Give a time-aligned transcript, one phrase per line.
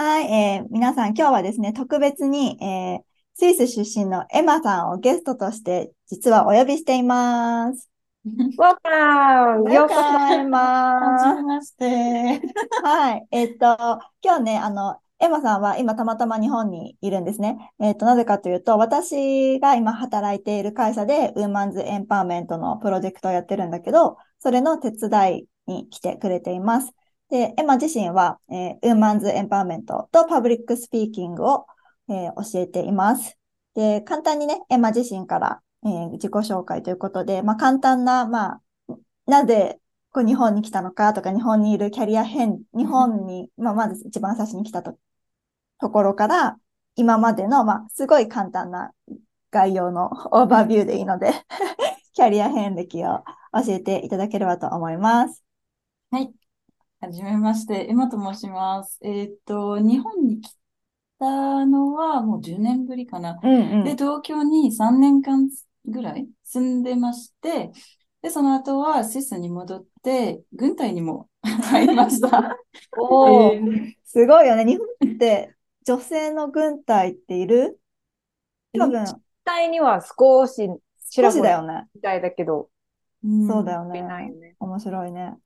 [0.00, 7.90] はい、えー皆さん、今日はですね、特別に、えースイス出身のエマさんをゲストとして、実はお呼びしています。
[8.24, 9.72] Welcome!
[9.72, 10.00] ようこそ。
[10.34, 12.40] エマはじめまして。
[12.80, 13.26] はい。
[13.32, 13.76] えっと、
[14.22, 17.72] 今日ね、あの、エマさんは今たまたま日本にいるんですね。
[17.80, 26.94] えっと、なぜかというと、私が今働いている会社で、ウーマンズエンパワーメントのプロジェクトをやってるんだけど、それの手伝いに来てくれています。
[27.30, 31.66] で、エマ自身は、えー women's empowerment と public speaking を、
[32.08, 33.36] えー教えています。
[33.74, 38.62] で、簡単にね、エマ自身から、えー自己紹介ということで、まあ、簡単な、まあ、
[39.26, 39.80] なぜ、
[40.12, 44.98] こう日本に来たのかとか、日本にいるキャリア変、日本に、まあ、まず一番最初に来たと、
[45.80, 46.58] ところから、
[46.96, 48.92] 今までの、まあ、すごい簡単な
[49.52, 51.32] 概要のオーバービューでいいので、
[52.14, 53.24] キャリア遍歴を
[53.66, 55.44] 教えていただければと思います。
[56.12, 56.34] はい。
[57.00, 57.86] はじめまして。
[57.88, 58.98] エマと申します。
[59.02, 60.50] えーっと、日本に来
[61.18, 63.38] たのはもう10年ぶりかな。
[63.42, 65.48] うんで、東京に3年間
[65.86, 67.70] ぐらい住んでまして、
[68.20, 72.56] で、その後はスイスに戻って、軍隊にも 入りました。
[72.98, 74.64] おーえーすごいよね。
[74.64, 77.78] 日本って女性の軍隊っている？
[78.76, 80.68] 多分、実際には少し
[81.10, 81.88] ちら少しほらだよね。
[81.94, 82.70] みたいだけど、
[83.22, 84.32] そうだよいないね。
[84.32, 84.56] よね。
[84.58, 85.36] 面白いね。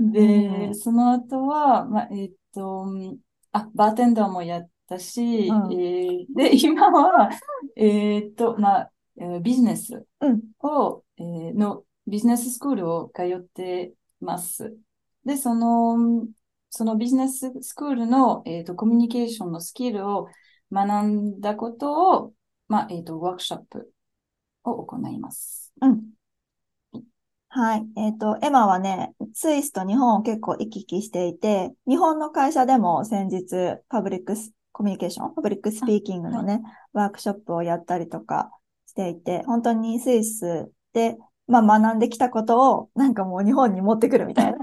[0.00, 3.18] で、うんその後は、まあ、えーっと、うん
[3.52, 7.30] あ、バーテンダーもやったし、うんえーで、今は、
[7.76, 10.42] えーっと、まあ、えービジネスうん。
[10.60, 14.76] を、えーの、ビジネススクールを通ってます。
[15.24, 16.26] で、その、
[16.70, 20.28] そのビジネススクールの、えーっと、コミュニケーションのスキルを
[20.72, 22.32] 学んだことを、
[22.68, 23.92] まあ、えーっと、ワークショップ
[24.64, 25.72] を行います。
[25.80, 26.02] うん。
[27.52, 27.82] はい。
[27.96, 36.60] えっと、エマはね、スイスと日本を結構行き来していて、日本の会社でも先日、パブリックス、コミュニケーション、 public speaking のね、
[36.92, 38.52] ワークショップをやったりとか
[38.86, 41.16] していて、本当にスイスで、
[41.48, 44.58] まあ学んできたことを、なんかもう日本に持ってくるみたいな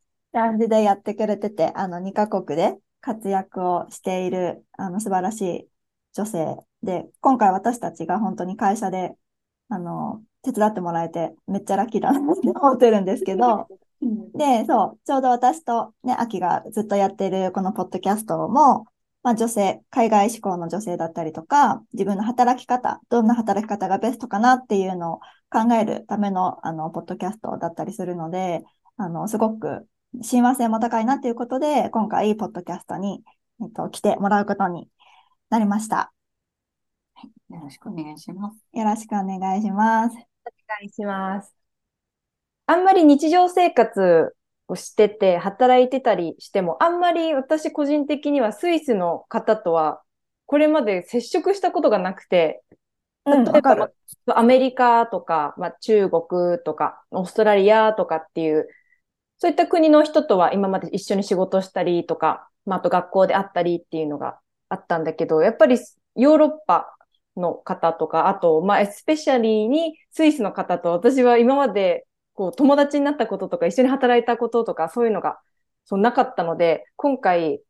[0.32, 5.68] 感じでやってくれてて、あの、2カ国で活躍をしている、あの、素晴らしい
[6.14, 9.16] 女性で、今回私たちが本当に会社で、
[9.68, 13.68] あの、手伝ってもらえて、めっちゃラッキーだなって 思ってるんですけど、
[14.34, 18.86] で、そう、ちょうど私とね、アキがずっとやってるこのポッドキャストも、
[19.22, 25.20] まあ女性、海外志向の女性だったりとか、自分の働き方、どんな働き方がベストかなっていうのを
[25.50, 28.64] 考えるための、あの、ポッドキャストだったりするので、
[28.96, 29.86] あの、すごく
[30.22, 33.22] 親和性も高いなっていうことで、今回、ポッドキャストに、
[33.62, 34.88] えっと、来てもらうことに
[35.50, 36.12] なりました。
[37.48, 38.56] よろしくお願いします。
[38.72, 40.31] よろしくお願いします。
[40.72, 41.54] お願いします。
[42.66, 44.34] あんまり日常生活
[44.68, 50.02] をしてて、働いてたりしても、あんまり私個人的にはスイスの方とは、
[50.46, 52.62] これまで接触したことがなくて、
[53.26, 53.94] うん、例えばわかる。
[54.26, 58.68] アメリカとか、まあ、中国とか、オーストラリアとかっていう、
[59.38, 64.38] そういった国の人とは今まで一緒に仕事したりとか、まあ、あと学校で会ったりっていうのが
[64.68, 65.78] あったんだけど、やっぱり
[66.16, 66.96] ヨーロッパ
[67.36, 75.40] の方とか、あと、まあ、エスペシャリーにスイスの方と私は今までこう友達になったこととか一緒に働いたこととかそういうのが
[75.84, 77.60] そうなかったので、今回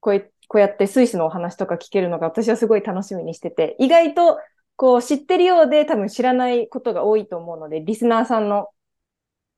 [0.00, 4.38] こうやこうやってスイスのお話とか聞けるのが私はすごい楽しみにしてて、意外と
[4.76, 8.68] こう知ってるようで多分知らないことが多いと思うので、リスナーさんの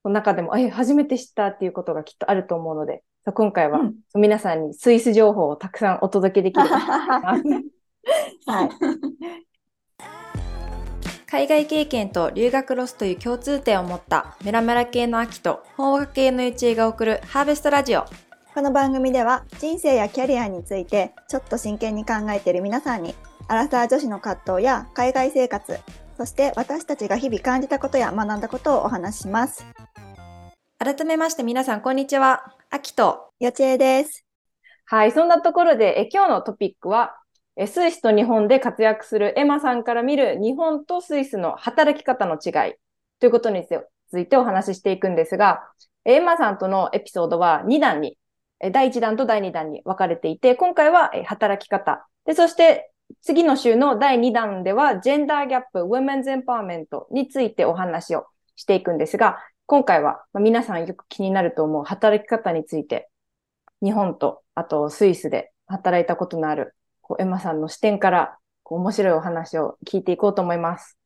[0.04, 3.02] 中でも、え、初めて知ったっていうことがきっとあると思うので、
[3.32, 7.42] 今回はうん皆さんにスイス情報をたくさんお届けできると思います。
[8.46, 8.68] はい。
[11.34, 18.04] 海外経験と留学ロスという共通点を持ったメラメラ系の秋と法学系のゆちえが送るハーベストラジオ。
[18.54, 23.16] この番組では人生やキャリアについてちょっと真剣に考えている皆さんに
[23.48, 25.80] アラサー女子の葛藤や海外生活
[26.16, 29.66] そして私たちが日々感じたことや学んだことをお話しします。
[30.78, 32.54] 改めまして皆さんこんにちは。
[32.70, 34.24] 秋とよちえです。
[34.86, 37.16] はい、そんなところで、え今日のトピックは、
[37.56, 42.74] えスイスと日本で活躍するエマさんから見る日本とスイスの働き方の違い
[43.20, 45.62] ということについてお話ししていくんですが、
[46.04, 48.18] エマさんとのエピソードは2段に、
[48.72, 52.06] 第1弾と第2弾に分かれていて、今回は働き方。
[52.26, 52.90] で、そして
[53.22, 63.08] 次の週の第2弾では、ジェンダーギャップ、 women's empowerment についてお話をしていくんですが、今回は皆さんよく気になると思う働き方について
[63.82, 66.74] 日本と、あとスイスで働いたことのある、
[67.04, 70.98] こうエマさんの視点から、こう面白いお話を聞いていこうと思います。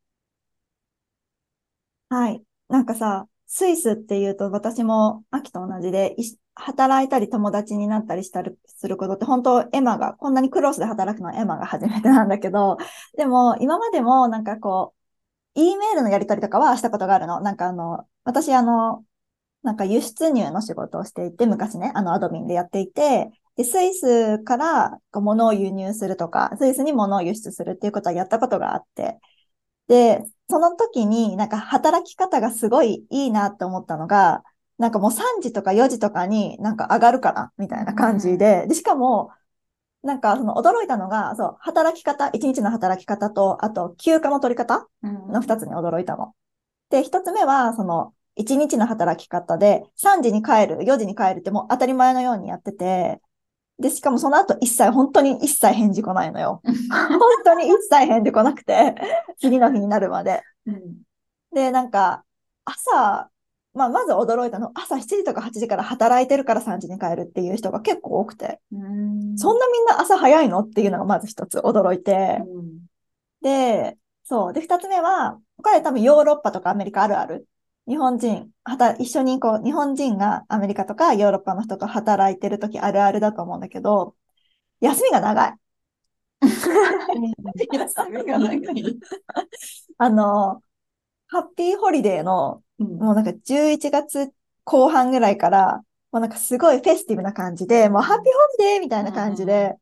[2.09, 2.43] はい。
[2.69, 12.79] なんかさ、スイスっていうと私も秋と同じでい働いたり友達になったりしたりすることって本当エマが、こんなに close で働くのはエマが初めてなんだけど、
[13.17, 14.95] でも今までもなんかこ
[15.57, 17.41] う、E メールのやり取りとかはしたことがあるの。
[17.41, 19.05] なんかあの、私あの、
[19.63, 29.19] なんか輸出入の仕事をしていて、昔ね、あのアドミンでやっていて、で、スイスから物を輸入するとか、スイスに物を輸出するっていうことはやったことがあって、
[29.89, 34.45] で、その時になんか働き方がすごいいいなって思ったのが、
[34.79, 39.33] なんかもう3時とか4時とかになんか上がるからみたいな感じで、で、しかも、
[40.03, 45.33] なんかその驚いたのが、そう、働き方、1日の働き方と、あと休暇の取り方うん。
[45.33, 46.35] の2つに驚いたの。
[46.91, 53.21] で、1つ目は、その、1日の働き方で、3時に帰る、4時に帰るってもう当たり前のようにやってて、
[53.79, 56.61] で、しかもその後一切、本当に一切返事来ないのよ。
[56.65, 58.95] 本当に一切返事来なくて、
[59.39, 60.43] 次の日になるまで。
[60.67, 61.03] うん
[61.51, 62.25] で、なんか、
[62.67, 63.31] 朝、
[63.73, 72.87] まあ、まず驚いたの、朝7時とか8時から働いてるから3時に帰るっていう人が結構多くて、うんそんなみんな朝早いのっていうのがまず一つ驚いて、うん
[73.41, 74.53] で、そう。
[74.53, 77.48] で、二つ目は、これ多分ヨーロッパとかアメリカあるある。
[77.89, 84.15] 日本人、はた、一緒にこう、日本人がアメリカとかヨーロッパの人と働いてるときあるあるだと思うんだけど、
[84.81, 85.55] 休みが長い。
[87.73, 88.61] 休みが長い。
[89.99, 90.63] あの、
[91.29, 94.33] ハッピーホリデーの、うんもうなんか11月
[94.65, 95.83] 後半ぐらいから、
[96.13, 99.77] もうなんかすごいフェスティブな感じで、もうハッピーホリデーみたいな感じで、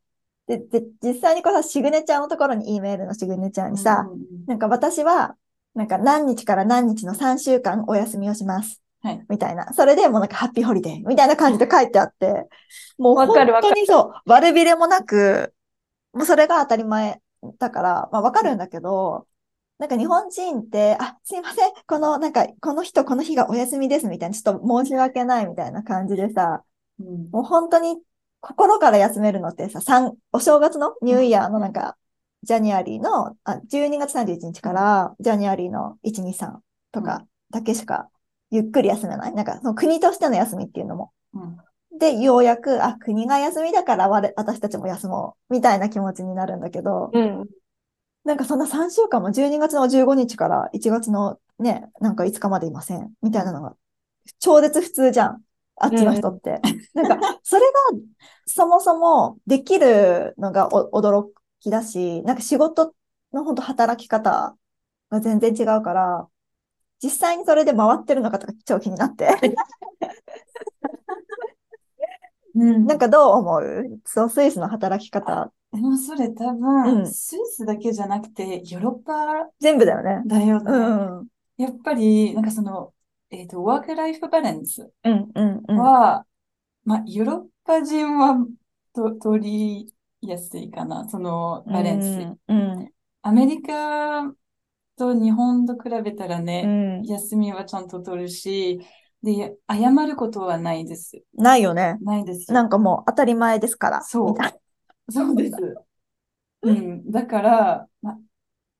[0.47, 5.35] で、で、実際にこうさ、シグネチャーのところに E メールのシグネチャーにさ、うんなんか私は、
[5.77, 8.81] なんか何日から何日の3週間お休みをします。
[9.03, 9.25] はい。
[9.29, 9.71] みたいな。
[9.73, 12.47] それでもうなんかハッピーホリデーみたいな感じで書いてあって、
[12.97, 15.53] もうわ本当にそう、悪びれもなく、
[16.13, 17.21] もうそれが当たり前
[17.59, 19.27] だから、まあわかるんだけど、
[19.77, 26.63] なんか日本人って、あ、すいません、この、なんか、この人、この日がお休みですみたいな、ちょっと申し訳ないみたいな感じでさ、
[26.99, 27.29] うん。
[27.29, 28.01] もう本当に
[28.41, 31.95] 心から休めるのってさ、三お正月のニューイヤーのなんか、
[32.43, 36.57] ジャニアリーの、あ、12月31日から、ジャニアリーの1、2、3
[36.91, 38.09] とかだけしか、
[38.51, 39.33] ゆっくり休めない。
[39.33, 41.11] なんか、その国としての休みっていうのも。
[41.33, 41.57] うん
[41.97, 47.47] で、ようやく、あ、国が休みだから我私たちも休もう、みたいな気持ちになるんだけど、うん。
[48.23, 53.75] なんかそんな3週間も12月の15日から1月のね、なんか5日までいません、みたいなのが、
[54.39, 55.41] 超絶普通じゃん。
[55.79, 56.59] あっちの人って。
[56.93, 57.99] なんか、それが、
[58.45, 61.27] そもそもできるのがお驚
[61.59, 62.93] きだし、なんか仕事
[63.33, 64.55] の本当働き方
[65.09, 66.27] が全然違うから、
[67.01, 69.27] 実際にそれで回ってるのかとか超気になって。
[72.55, 73.99] うんなんかどう思う？
[74.03, 80.23] そう、スイスの働き方、でもそれ多う分、んスイスだけじゃなくて、ヨーロッパ全部だよね。
[80.25, 80.71] だよね。
[80.71, 81.27] うん。
[81.57, 82.93] やっぱり、なんかその、
[83.29, 85.77] えっと、ワークライフバランスうん、うん、うん。
[85.77, 86.25] は、
[86.85, 88.37] まあ、ヨーロッパ人は
[88.95, 92.05] と取りやすいかな、そのバランス。
[92.47, 92.91] うん、うん、
[93.21, 94.23] アメリカ
[94.97, 97.03] と日本と比べたらうね、ん。
[97.03, 98.81] 休みはちゃんと取るし、
[99.23, 101.21] で、謝ることはないです。
[101.35, 101.97] ないよね。
[102.01, 102.51] ないです。
[102.51, 104.01] なんかもう当たり前ですから。
[104.03, 104.35] そう
[105.11, 105.75] そうです。
[106.61, 107.11] うん。
[107.11, 108.17] だから、まあ、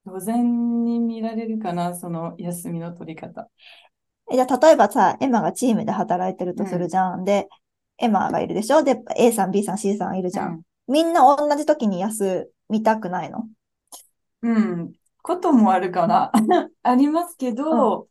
[0.05, 3.49] 当然に見られるかな、その休みの取り方。
[4.29, 7.23] なじゃあ、例えばさ、エマがチームで働いてるとするじゃん。
[7.23, 7.47] で、
[7.97, 8.83] エマがいるでしょ？
[8.83, 10.61] で、A さん、B さん、C さんいるじゃん。
[10.87, 13.47] みんな同じ時に休みたくないの？
[14.41, 14.55] うん。
[14.55, 14.93] うん。
[15.21, 16.31] こともあるかな。
[16.83, 18.07] ありますけど、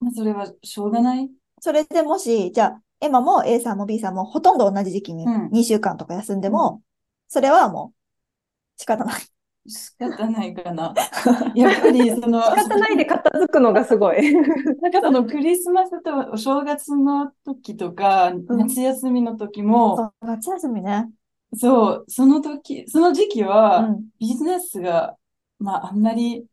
[0.00, 1.30] まあ、それはしょうがない？
[1.60, 6.82] それでもし、じゃあ、エマも A さんも B さんもほとんど同じ時期にうん2週間とか休んでも、
[7.28, 9.22] それはもう仕方ない。
[9.68, 10.94] 仕方ないかな。
[11.56, 14.32] やっぱり、その、仕方ないで片付くのがすごい。
[14.80, 21.10] なんかそのクリスマスとお正月の時とか、ん夏休みの時も、そう、夏休みね。
[21.54, 24.04] そう、その時、その時期うは、ん。
[24.18, 25.16] ビジネスが、
[25.58, 26.46] まあ、あんまり、ね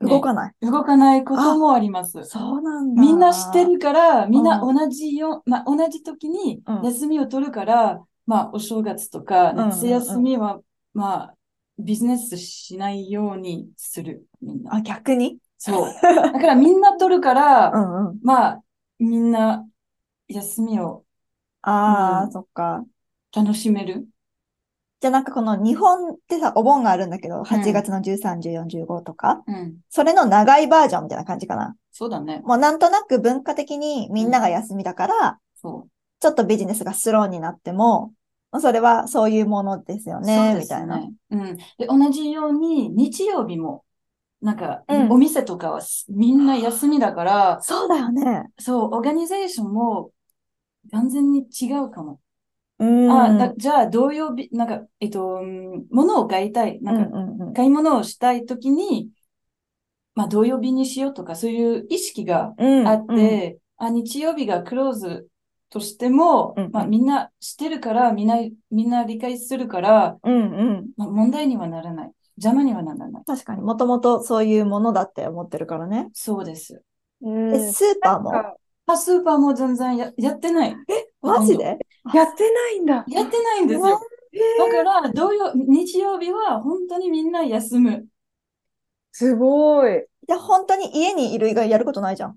[0.00, 0.54] 動かない。
[0.60, 2.24] 動かないこともあります。
[2.24, 3.02] そうなんだ。
[3.02, 10.60] みんな知ってるから、みんなう同じよ、まあ、同じ時にうん休みを取るから、まあ、お正月とかうんうんうん夏休みは、
[10.92, 11.34] まあ、
[11.78, 14.74] ビジネスしないようにする、みんな。
[14.76, 15.38] あ、逆に？
[15.58, 15.86] そう。
[16.02, 18.20] だからみんな取るから、 うんうん。
[18.22, 18.62] まあ、
[18.98, 19.66] みんな
[20.28, 21.04] 休みを
[21.62, 22.84] ああ、うんそっか。
[23.34, 24.06] 楽しめる？
[25.00, 29.76] じゃあなんかこの日本ってさ、お盆があるんだけど、8月の13、14、15とか、うん。
[29.90, 31.76] それの長いバージョンみたいな感じかな。
[31.92, 32.40] そうだね。
[32.44, 35.88] もうなんとなく文化的にみんなが休みだから、そ
[36.20, 38.14] ちょっとビジネスがスローになっても、
[38.50, 40.26] まあそれはそういうものですよう。
[40.26, 40.98] ね、そうですみたいな。
[40.98, 41.12] ね。
[41.30, 41.56] うん。
[41.76, 43.84] で、同じように、日曜日も、
[44.40, 48.44] なんか、うんお店とかはみんな休みだから、そうだよね。
[48.58, 50.12] そう、オーガニゼーションも、
[50.92, 52.20] 完全に違うかも。
[52.78, 53.10] うん。
[53.10, 56.80] あだじゃあ、同様び、なんか、えっと、うん物を買いたい。
[56.82, 59.10] なんか、うんうんうん買い物をしたいときに、
[60.16, 65.28] まあ、同曜日にしようとか、そういう意識がうんあって、あ、日曜日がクローズ
[65.70, 68.36] としても、うんうんまあ、みんなしてるから、みんな、
[68.70, 70.38] みんな理解するから、うんう
[70.82, 70.86] ん。
[70.96, 72.12] まあ、問題にはならない。
[72.36, 73.22] 邪魔にはならない。
[73.24, 76.08] 確かに、もともとそういうものだって思ってるからね。
[76.12, 76.82] そうです。
[77.22, 78.32] うんえ、スーパーも？
[78.86, 80.76] あ、スーパーも全然ややってない。
[81.22, 81.78] マジで？
[82.12, 83.04] やってないんだ。
[83.08, 84.00] やってないんですよ。
[84.58, 88.06] だから、土曜、日曜日は本当にみんな休む。
[89.12, 90.06] すごい。
[90.26, 92.36] じゃあ本当に家にいる以外やることないじゃん。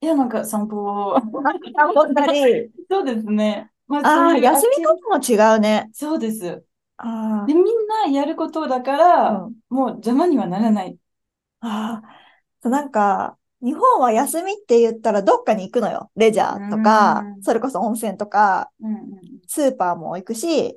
[0.00, 1.20] いや、なんか散歩を。
[1.20, 2.70] 本当に。
[2.90, 3.70] そうですね。
[3.86, 5.90] まああ、休み方も違うね。
[5.92, 6.64] そうです。
[6.98, 10.98] あで、みんなやることだから、うんもう邪魔にはならない。
[11.60, 12.02] あ、
[12.62, 16.10] あなんか、日本は休みって言ったらどっかに行くのよ。
[16.16, 19.00] レジャーとかう、んそれこそ温泉とか、うんうん
[19.50, 20.76] スーパーも行くし、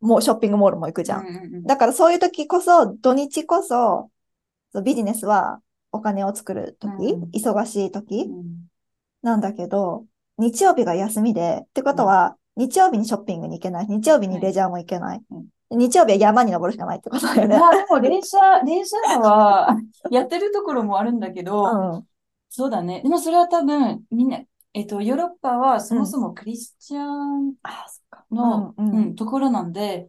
[0.00, 1.20] もうショッピングモールも行くじゃん。
[1.20, 4.10] うんうんうんだからそういう時こそ、土日こそ、
[4.72, 5.60] そうビジネスは
[5.92, 8.68] お金を作る時、うん忙しい時うん
[9.22, 10.04] なんだけど、
[10.36, 13.86] 日曜日が休みで、ってことは、日曜日にショッピングに行けない。
[13.88, 15.22] 日曜日にレジャーも行けない。
[15.30, 17.58] うん日曜日は山に登るしかないってことだよね。
[17.58, 19.78] まあ、でも、電車、電車は、
[20.10, 22.06] やってるところもあるんだけど、うん。
[22.58, 23.02] そうだね。
[23.04, 24.40] でもそれは多分、みんな、
[24.74, 27.54] えっと、ヨーロッパはそもそもクリスチャン。
[28.32, 30.08] の、うんうんうんところなんで、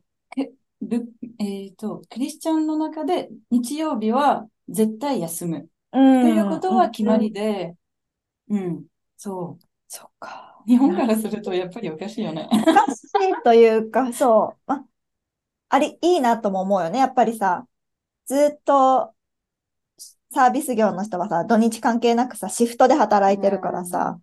[1.38, 5.70] えっと、クリスチャンの中で日曜日は絶対休む。
[5.94, 7.76] うんということは決まりで、
[8.50, 9.66] うん、そう。
[9.88, 10.60] そっか。
[10.66, 12.50] 日本からするとやっぱりおかしいよね。
[12.52, 14.62] おかしいというか、そう。
[14.66, 14.84] ま、
[15.70, 16.98] あれ、いいなとも思うよね。
[16.98, 17.68] やっぱりさ、
[18.26, 19.14] ずっと
[20.32, 24.20] サービス業の人はさ、土日関係なくさ、シフトで働いてるからさ、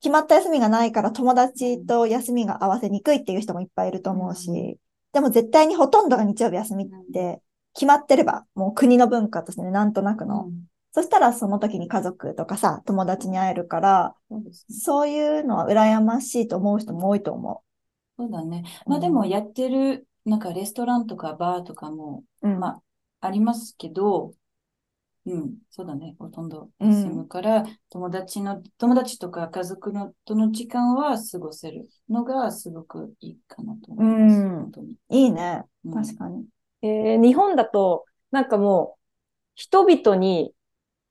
[0.00, 4.78] 決まった休みがないから友達と休みが合わせにくいっていう人もいっぱいいると思ううし、
[5.12, 7.40] でも絶対にほとんどが日曜日休みって
[7.74, 10.44] 決まってれば、もう国の文化としてね、なんとなくの。
[10.44, 17.62] うんそしたらその時に家族とかさ、友達に会えるから、そうねそういうのは羨ましいと思う人も多いと思
[18.18, 18.64] そうだね。
[18.86, 18.90] う。
[18.90, 22.82] まあでもやってる、なんかレストランとかバーとかも、うん、まあ、
[23.20, 24.32] ありますけど、
[25.26, 26.16] うん、そうだね。
[26.18, 34.40] ほとんどうん休むから、友達の、友達とか家族のとの時間は過ごせるのがすごくいいかなと思います。
[34.40, 34.94] うん本当に。
[35.10, 35.62] いいね。
[35.84, 36.46] うん確かに。
[36.82, 39.00] えー日本だと、なんかもう、
[39.54, 40.54] 人々に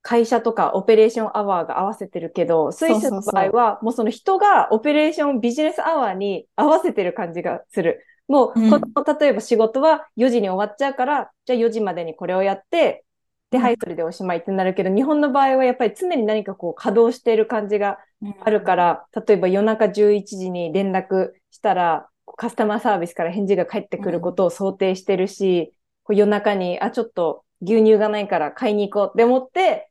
[0.02, 8.04] 会社とか operation hour が合わせてるけど、スイスの場合は、もうその人が operation business hour に合わせてる感じがする。
[8.26, 13.04] もう、うんこの例えば仕事は4時に終わっちゃうから、じゃあ4時までにこれをやって、
[13.50, 17.98] で、うんはい、それでおしまいってなるけど、日本の場合はやっぱり常に何かこう稼働している感じが
[18.40, 29.90] あるか、ら、例えば夜中11時に連絡したら、カスタマーサービスから返事が返ってくることを想定してるし、こう夜中に、あ、ちょっと牛乳がないから買いに行こうって思って、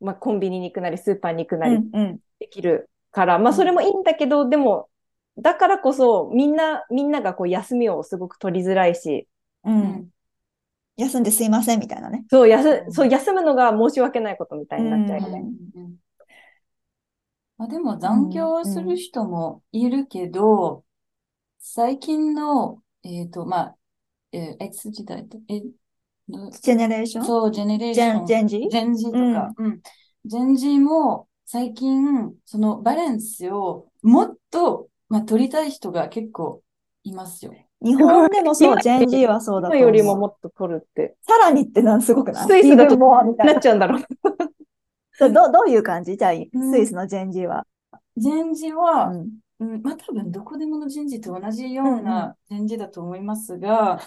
[0.00, 2.18] まあ、コンビニに行くなり、スーパーに行くなりうんうん。
[2.38, 4.88] できるから、まあ、それもいいんだけど、でも、
[5.38, 9.28] だからこそ、みんな、みんながこう休みをすごく取りづらいし、
[9.64, 9.70] う。
[9.70, 10.13] うんん。
[10.96, 12.24] 休んですいませんみたいなね。
[12.30, 15.44] そう、やすう、んそう、休むのが申し訳ないことみたいになっちゃうよね。
[15.74, 15.96] うん
[17.56, 20.84] まあ、でも残業する人もいるけど、
[21.58, 23.78] 最近の、えっと、まあ、
[24.32, 25.60] えー X 時代って、え、
[26.28, 28.16] どジェネレーションそう、ジェネレージション。
[28.18, 29.80] ェン、ジェンジジェンジとか、うん。
[30.24, 36.62] ジェンジも最近、そのバランスをもっと、まあ、取りたい人が結構
[37.04, 37.54] いますよ。
[37.84, 40.16] 日本でもそう、今ジェンジはそうだと今よりも。
[40.16, 42.46] もっと取るって、さらにってなんすごくない？
[42.48, 43.22] スイスだとな。
[43.44, 44.02] なっちゃうんだろう。
[45.12, 46.16] そ うどどういう感じ？
[46.16, 47.66] じゃあ、んスイスのジェンジは。
[48.16, 49.28] ジェンジは、うん
[49.60, 54.00] うん、まあ多分どこでもの人事と同じような人事だと思いますが、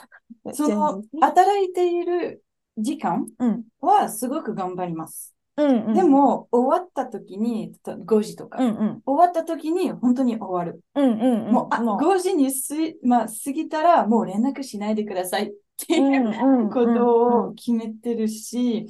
[0.54, 2.44] そ のジェンジ働いている
[2.78, 3.64] 時間うん。
[3.80, 5.37] はすごく頑張ります。
[5.58, 5.94] うんうん。
[5.94, 9.02] で、も終わった時に、た5時とか、うんうん。
[9.06, 10.82] 終わった時に本当に終わる。
[10.96, 11.52] うんうんうん。
[11.52, 18.88] もう、あ、も5時にすい、まあ、過ぎたらもう連絡しないでくださいってう、いうことを決めてるし、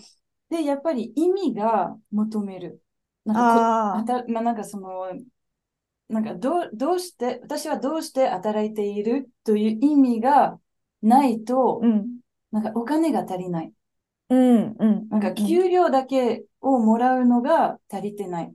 [0.50, 2.82] で、やっぱり意味が求める。
[3.26, 5.12] なんかまあ、なんかその、
[6.10, 10.60] なんかどう、どうして、私はどうして働いているという意味が
[11.02, 12.20] ないと、うん。
[12.52, 13.74] なんかお金が足りない。
[14.30, 15.10] うんうん。
[15.10, 18.54] なんか給料だけをもらうのが足りてない。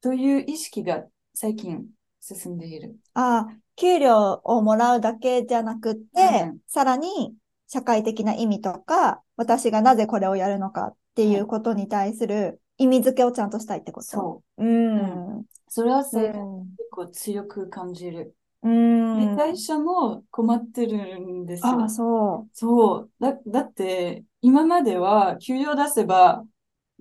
[0.00, 1.86] という意識が最近
[2.20, 2.96] 進んでいる。
[3.14, 6.00] ああ、給料をもらうだけじゃなくって、
[6.44, 7.34] うんさらに
[7.66, 14.06] 社会的な意味とか、私がなぜこれをやるのかっていうことに対する意味付けをちゃんとしたいってこと？
[14.06, 14.64] そう。
[14.64, 15.44] うん。
[15.68, 18.36] それは結ん構強く感じる。
[18.62, 19.36] うで、ん。
[19.36, 21.88] 会社も困ってるんですよああ、。
[21.88, 23.10] そそう。
[23.18, 26.44] だ、だって、今までは給料出せば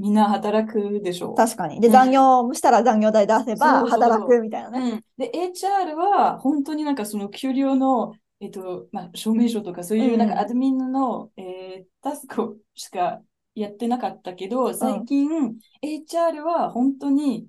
[0.03, 1.31] みんな働くでしょ？
[1.31, 1.36] う。。
[1.36, 1.79] 確かに。
[1.79, 4.79] で、うん残業したら残業代出せば働くみたいなね。
[4.91, 5.01] うん。
[5.17, 13.22] で、HR は本当になんかその給料の、えっと、まあ、証明書とかそういうなんうんかアドミンの、えータスクしか
[13.55, 17.48] やってなかったけど、最近、HR は本当に、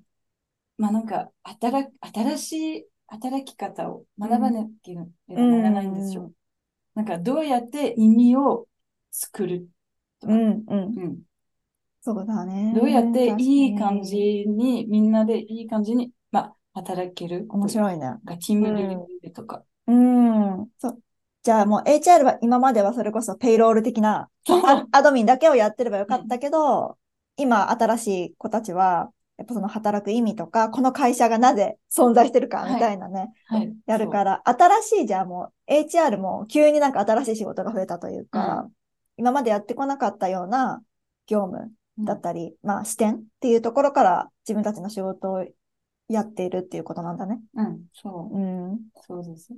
[0.77, 6.31] まあなんか、働、新しい働き方を学ばなきゃならないんですよ。
[6.93, 8.65] なんか、どうやって意味を
[9.11, 9.67] 作る
[10.21, 10.83] とか、うん、うん。
[10.95, 11.24] うん
[12.05, 12.71] そうだね。
[12.75, 14.03] どうやっていい感。
[14.03, 17.47] じに、みんなでいい感じに、まあ、働ける？
[17.49, 17.99] 面白いね。
[18.05, 19.63] なんかチームビルディングとか。
[19.87, 20.67] うん。
[20.77, 20.99] そう。
[21.41, 26.95] じゃあもう HR は今まではそれこそペイロール的なアアドミンだけをやってればよかったけど、
[27.37, 33.75] 今新しい子たちは、やっぱその働く意味とか、この会社がなぜ存在してるかはいみたいなね、はい。
[33.87, 38.71] やるから、新しいじゃあもう HR も急になんか新しい仕事が増えたというか、う
[39.17, 40.83] 今までやってこなかったような
[41.25, 41.71] 業務。
[41.99, 45.45] だったり、まあ視点っていうところから自分たちの仕事を
[46.09, 47.39] やっているっていうことなんだね。
[47.55, 48.39] うん、うんそう、う
[48.73, 48.79] ん。
[49.07, 49.53] そうです。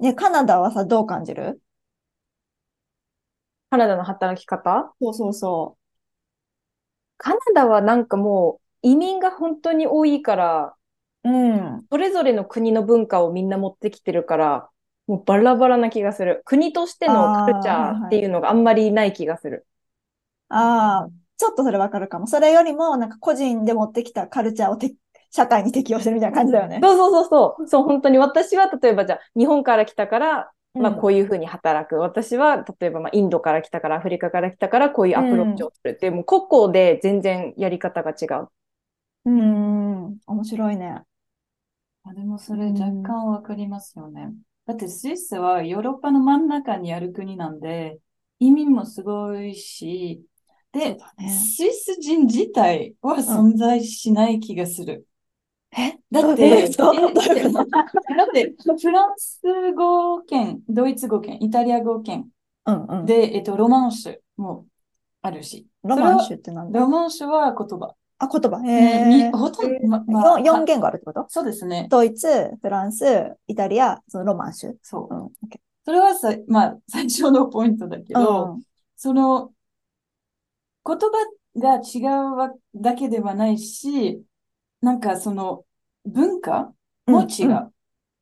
[0.00, 1.60] ね、カナダはさ、どう感じる？
[3.70, 4.92] カナダの働き方？
[5.00, 5.76] そうそうそ
[7.16, 10.74] カナダはなんかもう移民が本当に多いから、
[11.24, 11.28] う。
[11.28, 11.86] うん。
[11.90, 14.70] それぞれの国の文化をみんな持ってきてるから、
[15.06, 16.42] もうバラバラな気がする。
[16.44, 19.66] 国としてのカルチャーっていうのがあんまりない気がする。
[20.48, 22.26] ああ、ちょっとそれわかるかも。
[22.26, 24.94] それよりも、なんか個人で持ってきたカルチャーをて
[25.30, 26.80] 社会に適用してるみたいな感じだよね。
[26.82, 27.68] そうそうそうそう。
[27.68, 31.96] そう、本当に私は例えばじゃあ日本から来たから、まあこういうふうに働く。
[31.96, 38.48] 私は例えばまあインドから来たから、アフリカから来たからこういうアプローチをするっていう、もう個々で全然やり方が違う。
[39.24, 40.06] うん。
[40.06, 40.18] うん。
[40.26, 41.02] 面白いね。
[42.04, 44.32] あでもそれ若干わかりますよね。
[44.66, 47.98] だってスイスはヨーロッパの真ん中にある国なんで、
[48.38, 50.24] 移民もすごいし、
[50.72, 55.06] で、だねスイス人自体は存在しない気がする。
[55.76, 55.98] え？
[56.10, 57.32] だって、どういうこと？
[57.32, 57.34] え？
[57.34, 57.70] どういうこと？
[57.70, 59.40] だって、フランス
[59.74, 62.28] 語圏、ドイツ語圏、イタリア語圏
[62.66, 63.06] うんうん。
[63.06, 64.66] で、えっと、ロマンシュも
[65.22, 66.80] あるし、ロマンシュってなんだ？
[66.80, 67.94] ロマンシュは言葉。
[68.18, 68.62] あ、言葉。
[68.66, 69.30] え。
[69.30, 71.26] ほとんど、ままあ4、四言語あるってこと？
[71.28, 71.86] そうですね。
[71.90, 73.04] ドイツ、フランス、
[73.46, 74.74] イタリア、そのロマンシュ。
[74.82, 75.18] そうう。
[75.24, 75.30] ん。
[75.84, 78.58] それはさ、まあ、最初のポイントだけーど、
[78.96, 79.54] その、言
[80.96, 81.10] 葉
[81.56, 84.22] が違うわだけではないし、
[84.80, 85.64] なんかその、
[86.04, 86.72] 文化
[87.06, 87.48] も違う。
[87.48, 87.70] うん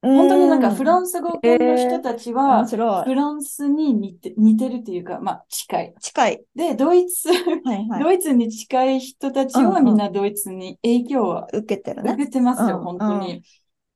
[0.03, 2.65] 本当になんかフランンス語圏の人たちは。
[3.05, 5.95] フランスに似て似てるっていうか、まあ、近い。
[6.01, 6.45] 近い。
[6.55, 7.35] で、ドイツ、は
[7.75, 8.01] いはい。
[8.05, 12.27] ドイツに近い人たちうんうんはみんなドイツに影響は受けてる受ね。
[12.27, 13.43] けてますよ、うん本当に。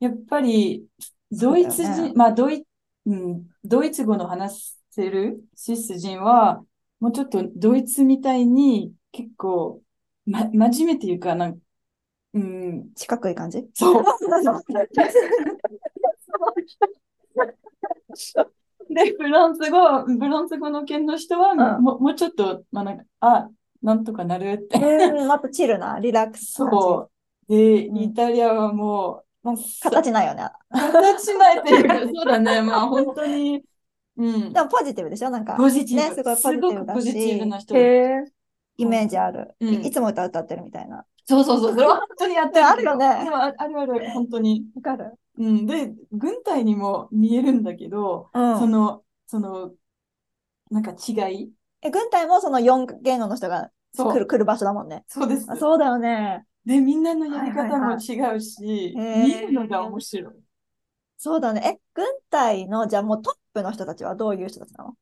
[0.01, 0.85] やっぱり、
[1.31, 2.65] ドイツ人、ねまあドイ、
[3.05, 6.61] うん、ドイツ語の話せるスイス人は、
[7.01, 9.81] もうちょっとドイツみたいに結構、
[10.25, 11.59] ま、真面目っていうか、なん
[12.33, 13.67] うん、四角い感じ？
[13.73, 14.03] そう。
[18.89, 23.49] で、フランス語、フランス語の県の人は、うんももうちょっと、まあなんか、あ、
[23.81, 24.77] なんとかなるって。
[24.77, 26.51] うん、もっとチルな、リラックス。
[26.53, 27.09] そ
[27.47, 27.51] う。
[27.51, 30.43] で、うんイタリアはもう、もう形ないよね。
[30.69, 32.61] 形ないっていうか、そうだね。
[32.61, 33.63] まあ本当に、
[34.17, 34.53] うん。
[34.53, 35.29] でもポジティブでしょ？
[35.29, 36.01] なんか、ポジティブ。
[36.01, 37.75] ねすごいポジティブだすごくポジティブし、な人。
[38.77, 39.55] イメージある。
[39.59, 41.05] うんいいつも歌歌ってるみたいな。
[41.25, 41.73] そうそうそう。
[41.73, 42.65] それは本当にやってる。
[42.65, 44.65] あるよねでもああるある、本当に。
[44.75, 45.65] わかるうん。
[45.65, 48.59] で、軍隊にも見えるんだけど、うん。
[48.59, 49.71] その、その、
[50.69, 55.03] なんか違いえ、軍隊もその4言語の人がそう来る、来る場所だもんね。
[55.07, 55.55] そうですあ。
[55.55, 56.45] そうだよね。
[56.65, 60.33] で、みんなのやりはいはいは方も違うし、へー見るのが面白い。
[61.23, 61.61] そうだね。
[61.77, 64.95] え、軍隊の、じゃあもうトップの人たちはどういう人たちなの？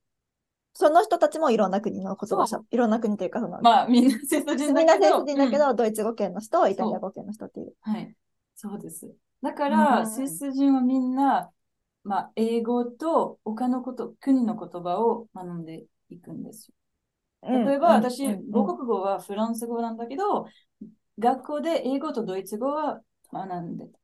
[0.74, 5.20] その人たちもいろんな国の言葉しゃ、いろんな国というか、その、まあ、みんなセス人だけど。
[5.22, 7.74] うんス人だけど、ドイツ語圏の人、イタリア語圏の人っていう。
[7.80, 8.14] はい。
[8.56, 9.10] そうです。
[9.42, 11.50] だから、うんスイス人はみんな、
[12.04, 16.68] まあ、英語と他のこと、国の言葉を学んでいくんです
[17.44, 17.60] よ。
[17.66, 20.48] 例えば、私、母国語はフランス語なんだけど、
[21.18, 23.02] 学校で英語とドイツ語は
[23.32, 23.99] 学んでた。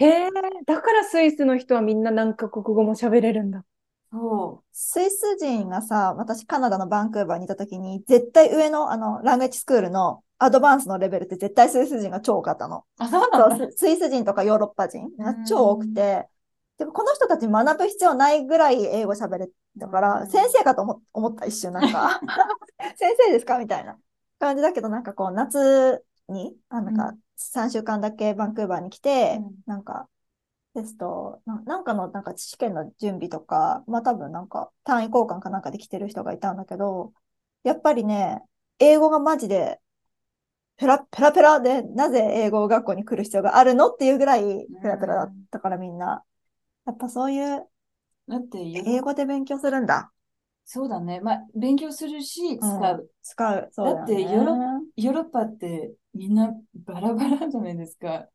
[0.00, 0.30] へえ。
[0.66, 3.64] だからスイスの人はみんな何カ国語も喋れるんだ。
[4.12, 12.78] そスイス人がさ、私カナダのバンクーバーにいた時に、絶対上のあの、ラングエッジスクールのアドバンスのレベルって絶対スイス人が超多かったの。
[12.78, 12.82] う。
[12.98, 13.68] あ、そうなんだ。
[13.72, 16.26] ススイス人とかヨーロッパ人がうん超多くて、
[16.78, 22.20] でもこの人たち学ぶ必要ないぐらい英語喋れたから、うん先生かと思思った一瞬なんか、
[22.96, 23.58] 先生ですか？
[23.58, 23.98] みたいな
[24.38, 30.08] 感じだけど、なんかこう夏に、あなんか3週間だけバンクーバーに来て、うんなんか、
[30.74, 37.12] テストな、なんかの、なんか試験の準備とか、まあ多分なんか単位交換かなんかで来てる人がいたんだけど、
[37.64, 38.40] やっぱりね、
[38.78, 39.80] 英語がマジで、
[40.76, 46.24] ペラ、ペラペラで、なぜ英語学校に来る必要があるのっていうぐらいペラペラだったからみんな。
[46.86, 47.68] やっぱそういう
[48.28, 50.12] だって英語で勉強するんだ。
[50.72, 51.20] そうだね。
[51.20, 53.10] まあ、勉強するし、使う。
[53.24, 53.68] 使う。
[53.72, 54.00] そうだよね。
[54.00, 54.56] だってヨーロ
[54.94, 56.52] ヨーロッパってみんな
[56.86, 58.28] バラバラじゃないですか。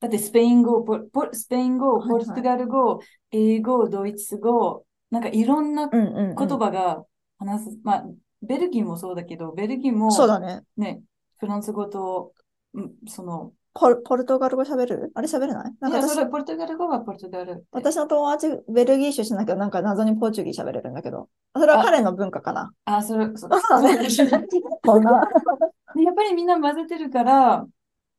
[0.00, 2.98] だってスペイン語、ポポスペイン語、はいはいポルトガル語、
[3.30, 7.04] 英語、ドイツ語、なんかいろんなうんうんうん言葉が
[7.38, 7.78] 話す。
[7.84, 8.04] まあ、
[8.42, 10.62] ベルギーもそうだけど、ベルギーもそうだね。
[10.76, 11.02] ね、
[11.38, 12.32] フランス語と、
[12.74, 15.12] うんその、ポル、ポルトガル語喋る？
[15.14, 15.72] あれ喋れない？
[15.80, 17.64] なんか私それポルトガル語はポルトガル。
[17.72, 21.28] 私の友達、ベルギー出身だけど、なんか謎にポーチュギー喋れるんだけど。
[21.54, 21.84] それはあ。
[21.84, 22.72] 彼の文化かな。
[22.86, 24.08] あ、それ、そ そうだね
[26.04, 27.66] やっぱりみんな混ぜてるから、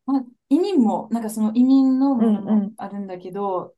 [0.06, 2.64] まあ、移民も、なんかその移民のものうんうん。
[2.66, 3.74] もあるんだけど、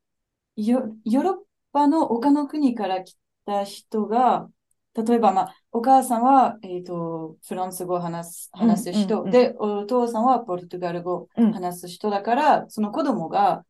[0.55, 1.35] ヨヨーロッ
[1.71, 4.49] パの他の国から来た人が、
[4.95, 13.65] 例えば、まあ、お母さんは、えっと、フランス語を話す、話す人、うんうんうんで、お父さんはポルトガル語をうん話す人だから、その子供が、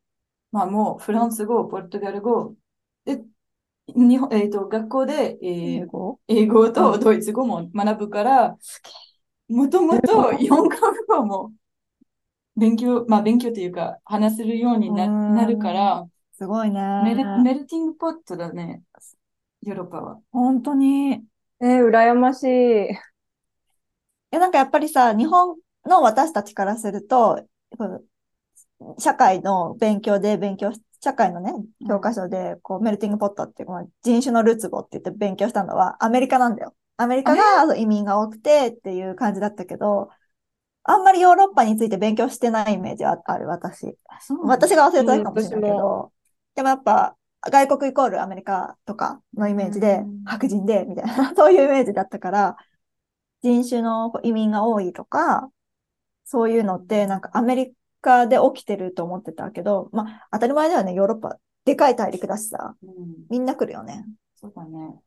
[0.52, 2.54] まあもうフランス語、ポルトガル語、
[3.04, 3.22] で、
[3.88, 6.20] 日本、えっと、学校で、えー英語？
[6.28, 6.72] 英語うん。
[6.72, 8.56] とドイツ語も学ぶから、
[9.48, 11.52] もともと4カ国語も
[12.56, 15.34] 勉強、まあ勉強というか話せるようになうん。
[15.34, 16.80] なるから、すごいね。
[17.02, 18.82] メルメルティングポットだね、
[19.62, 20.20] ヨーロッパは。
[20.32, 21.24] 本当に。
[21.60, 22.46] えー、羨ましい。
[24.32, 27.44] え、なんかやっぱりさ、日本の私たちからすると、
[28.98, 31.52] 社会の勉強で勉強し、社会のね、
[31.88, 36.74] 教科書で、こう、メルティングポットっていう、この人種のるつぼって言って勉強したのはアメリカなんだよ。
[36.96, 40.10] アメリカが移民が多くてっていう感じだったけど、
[40.84, 43.96] あんまりヨーロッパについて勉強してないイメージはある、私。
[44.42, 46.12] 私が忘れたかもしれないけど、
[46.54, 52.56] でもやっぱ、外国イコールアメリカとかのイメージでうん、白人で、みたいな、 そういうイメージだったから、
[53.42, 55.50] 人種の移民が多いとか、
[56.24, 61.38] そういうのって、なんかアメリカで起きてると思ってたけど、まあ、当たり前だよね、ヨーロッパ。
[61.64, 62.90] でかい大陸だしさ、うん、
[63.28, 64.04] みんな来るよね。
[64.34, 65.00] そうだね。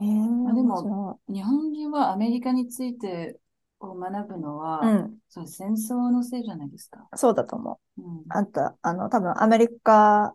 [0.00, 3.38] えー、あでも面日本人はアメリカについて
[3.78, 7.06] を学ぶのは、うん、そう戦争のせいじゃないですか。
[7.14, 8.02] そうだと思う。
[8.02, 10.34] うんあんた、あの、多分アメリカ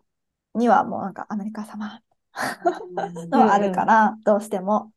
[0.58, 2.00] にはもうなんかアメリカ様
[3.30, 4.92] のはあるから、どうしても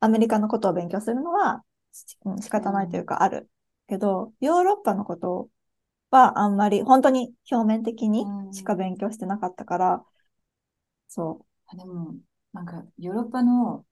[0.00, 3.48] アメリカのことを勉強するのは、しうん、仕方ないというかある。
[3.88, 5.48] けど、ヨーロッパのこと
[6.10, 10.04] はあんまり、本当に表面的にしか勉強してなかったから、
[11.08, 12.14] そあでも、
[12.52, 13.84] なんか、ヨーロッパの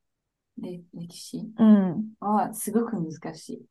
[0.59, 1.65] れ歴史う。
[1.65, 2.15] うん。
[2.21, 3.67] はすごく難しい。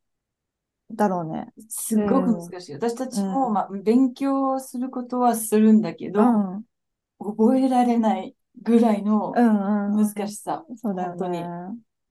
[0.92, 1.54] だろうね。
[1.70, 2.74] すごく難しい。
[2.74, 6.66] 私たちも、まあ、勉強することはするんだけど、うん。
[7.26, 9.96] うん覚えられないぐらいのうん。
[9.96, 10.66] 難しさ。
[10.78, 11.48] そうだよ本当にね。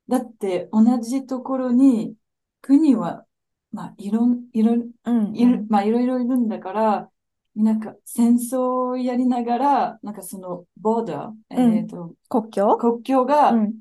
[0.08, 2.14] だって、同じところに
[2.60, 3.24] 国は、
[3.72, 5.36] まあ、いろん、いろん、うん。
[5.36, 7.10] いる、まあ、いろいろいるんだから、
[7.54, 12.76] なんか、戦争をやりながら、なんかその、ボーダー、うんえっと、国境？
[12.76, 13.74] 国境がうん。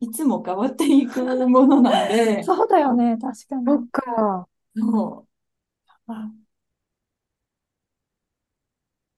[0.00, 3.18] いつも変わっていくものなんで、 そうだよね。
[3.18, 3.64] 確かに。
[3.66, 4.48] そっか。
[4.74, 5.26] も
[6.06, 6.30] あ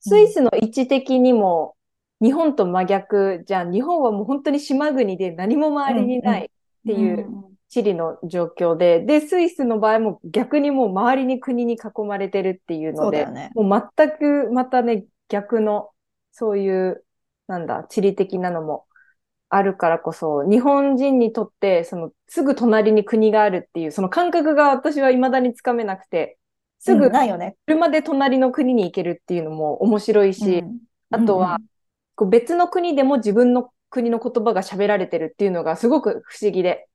[0.03, 1.77] スイスの位置的にも、
[2.21, 3.73] 日本と真逆じゃん。
[3.73, 6.49] 日本はもう本当に島国で何も周りにないっ
[6.87, 7.27] てう、いう
[7.69, 13.51] 地理の状況で、で、スイスの場合も逆にもう周りに国に囲まれてるっていうのでね。
[13.55, 15.91] もう全くまたね、逆の、
[16.33, 17.05] そういう、
[17.47, 18.87] なんだ、地理的なのも
[19.49, 26.39] あるからこそ、日本人にとって、その、すぐ隣に国があるっていう、その感覚が私は未だにつかめなくて、
[26.85, 27.57] すぐうんないよね。
[27.67, 30.79] 車で隣の国に行けるっていうのも面白いし、うん
[31.15, 31.59] あとは、
[32.15, 36.89] こう別の国でも自分の国の言葉が喋られてるっていうのがすごく不思議で、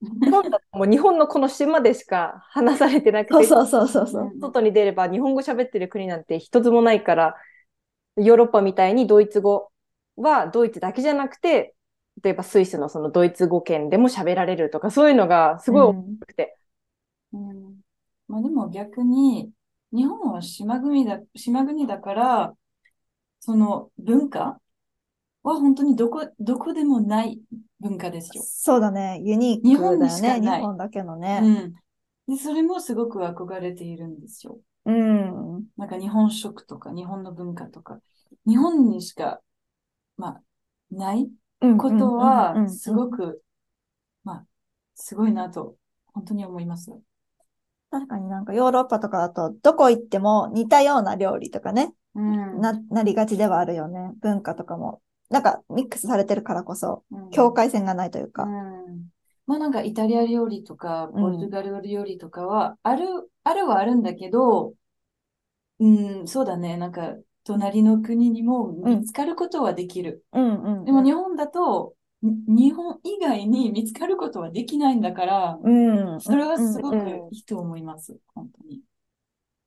[0.00, 4.32] 日本だともう日本のこの島でしか話されてなくて、そうそうそうそう。
[4.40, 7.36] 外に出れば日本語喋ってる国なんて一つもないから、
[8.16, 9.70] ヨーロッパみたいにドイツ語
[10.16, 11.76] はドイツだけじゃなくて、
[12.24, 16.58] 例えばスイスのそのドイツ語圏でも喋られるとか、そういうのがすごい面白くて。
[17.32, 17.81] うん
[18.32, 19.52] まあでも逆に、
[19.92, 22.54] 日本は島国だ、島国だから、
[23.40, 24.60] その文化
[25.42, 27.40] は本当にどこ、どこでもない
[27.80, 28.44] 文化ですよ。
[28.44, 29.20] そうだね。
[29.24, 30.06] ユニー日クだよね。
[30.06, 31.42] 本にしかない日本だけのうね。
[31.68, 31.74] ん。
[32.28, 34.60] で、それもすごく憧れているんですよ。
[34.84, 35.66] うん。
[35.76, 38.00] なんか日本食とか日本の文化とか、
[38.46, 39.40] 日本にしか、
[40.16, 40.42] まあ、
[40.90, 41.78] ないうん。
[41.78, 43.42] ことは、んすごく、
[44.24, 44.46] まあ、
[44.94, 45.76] すごいなと、
[46.14, 46.90] 本当に思います。
[47.92, 52.58] 確かになんかヨーロッパとかだと、どこ行っても似たような料理とかね、うん。
[52.58, 54.12] な、なりがちではあるよね。
[54.22, 55.02] 文化とかも。
[55.28, 58.46] なんかミックスされてるからこそ、うん境界線がないといううか。
[58.46, 59.10] ん。
[59.46, 63.06] まあなんかイタリア料理とか、うんポルトガル料理とかは、ある、
[63.44, 64.72] あるはあるんだけど、
[65.80, 66.78] うん、そうだね。
[66.78, 70.24] なんか、隣の国にも見つかることはできる。
[70.32, 70.84] うんうん。
[70.86, 76.20] でも日本だと、に日本以外に見つかることはできないんだから、うん。
[76.20, 78.16] それはすごくうんいいと思います。
[78.34, 78.80] 本当に。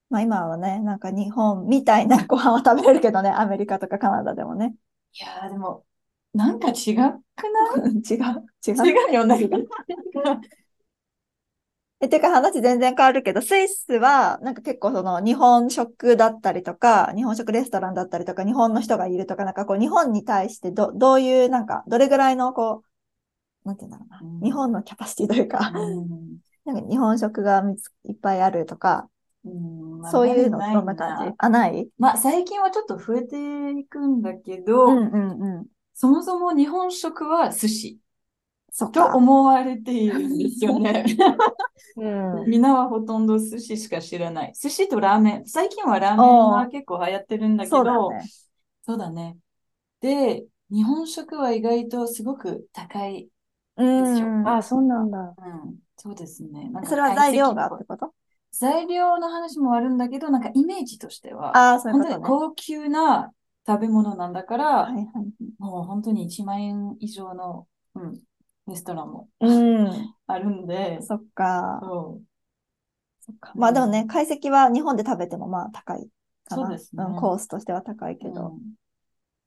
[0.09, 4.75] まあ今はね、なんか日本みたいなご飯は食べれるけどね、アメリカとかカナダでもね。
[5.13, 5.85] いやーでも、
[6.33, 7.11] なんか違くな
[7.89, 7.99] い？
[8.07, 8.87] 違う、違う。
[8.87, 9.37] 違うよね。
[12.05, 22.83] え、てか話全然変わるけど、スイスは、なんか結構その日本食だったりとか、日本食レストランだったりとか、日本の人がいるとか、なんかこう日本に対してど、どういう、なんか、どれぐらいのこ
[23.65, 24.39] う、なんていうんだろうな、うん。
[24.41, 26.37] 日本のキャパシティというか、うん。
[26.65, 27.63] なんか日本食が
[28.03, 29.09] いっぱいあるとか、
[29.43, 29.99] うん。
[30.01, 31.35] まあそういうのないどんな感じ。
[31.37, 31.87] あ、ない？
[31.97, 35.65] まあ最近はちょっと増えていくんだけど、うんうんうん。
[35.93, 37.99] そもそも日本食は寿司
[38.77, 39.15] とそっか。
[39.15, 41.05] 思われているんですよね。
[41.95, 42.05] う
[42.45, 42.49] ん。
[42.49, 44.53] みんなはほとんど寿司しか知らない。
[44.53, 45.45] 寿司とラーメン。
[45.45, 48.29] 最近はラーメンは結構流行ってるんだけど、そうだね。
[48.85, 49.37] そうだね。
[50.01, 53.29] で、日本食は意外とすごく高い。
[53.77, 54.03] うん。
[54.03, 55.35] ですよあ、そうなんだ。
[55.37, 56.69] うん、そうですね。
[56.69, 58.13] なんかそれは材料がってこと？
[58.51, 62.39] 材料の話もあるんだけど、なんかイメージとしては、ああ、そういう本当にことね。
[62.39, 63.33] 高級な
[63.67, 65.05] 食べ物なんだから、はいはい。
[65.57, 68.21] もう本当に1万円以上の、うん、
[68.67, 70.15] レストランもうん。
[70.27, 71.79] あるんで、そっか。
[71.81, 72.21] そ
[73.21, 73.53] そっか。
[73.55, 76.09] まあでもね、解析は日本で食べてもまあ高い
[76.47, 76.63] かな。
[76.63, 78.31] そうですねん、コースとしては高いけう。
[78.33, 78.47] ど。
[78.47, 78.75] うん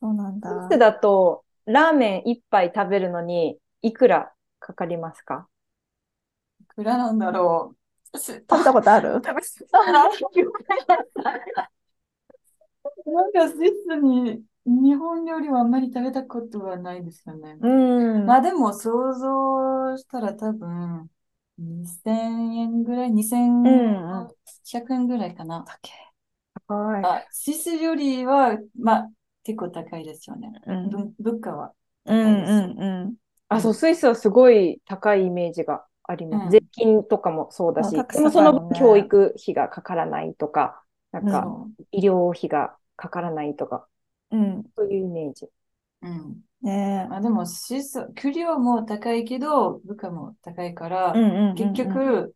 [0.01, 0.49] そうなんだ。
[0.71, 5.49] スイスだと、ラーメン一杯食べるのに、いくらかかりますか？
[6.61, 7.75] いくらなんだろ
[8.13, 8.19] う。
[8.19, 9.15] す食べたことある？
[9.25, 9.43] 食べ
[13.07, 17.57] なんかスイスに日本料理はあんまり食べたことはないですよね。
[17.61, 18.25] うん。
[18.25, 21.11] まあでも想像したら多分
[21.59, 23.13] 2000円ぐらい、
[23.63, 25.65] うんうん2100円ぐらいかな。
[26.67, 27.09] はい。
[27.09, 29.11] あ、スイス料理は、まあ
[29.45, 30.53] 結構高いですよね。
[30.67, 31.75] うんぶ物価は。
[32.05, 33.17] うんうんうん。
[33.49, 36.47] あ、そう、スイスはすごい高いイメージがあります。
[36.47, 43.88] うん税金とかもそうだし、まあタックスでもその教育費がかからないとか、なんかそ医療費がかからないとか、
[44.31, 44.65] うん。
[44.77, 45.47] そういうイメージ。
[45.47, 45.51] う。
[46.03, 46.37] うん。
[46.63, 47.09] ねえ。
[47.09, 52.35] まあでもスイス、給料も高いけど、物価も高いから、うんうんうんうん結局、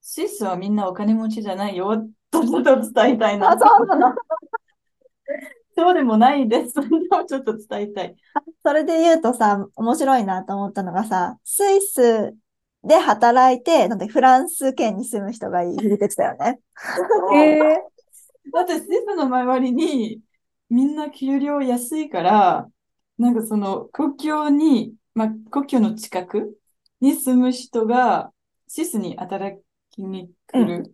[0.00, 3.50] スイスはみんなお金持ちじゃないよ、とちょっと伝えたいな。
[3.50, 4.14] あ、そうなの？
[5.76, 6.70] そうでもないです。
[6.72, 6.86] それ
[7.20, 8.16] をちょっと伝えたい。
[8.64, 12.34] それで言うとさ、面白いなと思ったのがさ、スイス
[12.84, 16.60] で働いて、なんでフランス圏に住む人がいるって言ってたよね。
[17.34, 17.58] え
[18.52, 20.20] だってスイスの周りに
[20.70, 22.68] みんな給料安いから、
[23.18, 26.58] なんかその国境に、まあ、国境の近く
[27.00, 28.30] に住む人が
[28.68, 29.58] スイスに働
[29.90, 30.90] きに来る。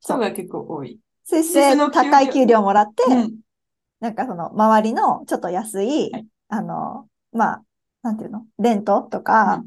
[0.00, 0.98] 人が結構多い。
[1.24, 3.40] スイスで高い給料もらって、うん。
[4.00, 7.62] なんかその周りのちょっと安い、はいあの、まあ、
[8.02, 8.46] なんていうの？
[8.58, 9.66] レントとかうんっ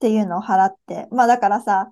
[0.00, 1.90] ていうのを払って、まあだからさ、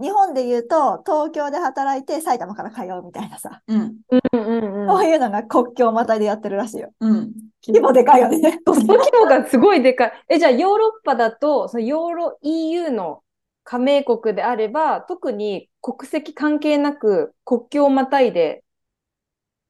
[0.00, 3.80] 日本で言うと東京で働いて埼玉から通うみたいなさ、うん。
[3.80, 4.88] うんうんうん。
[4.88, 6.92] そういうのが国境をまたいでやってるらしいよ。
[7.00, 7.32] うん。
[7.66, 8.58] 規模でかいよね。
[8.64, 10.12] その 規模がすごいでかい。
[10.30, 13.22] え、じゃあヨーロッパだと、そのヨーロ、EU の
[13.64, 18.64] 加盟国であれば、特に国籍関係なく国境をまたいで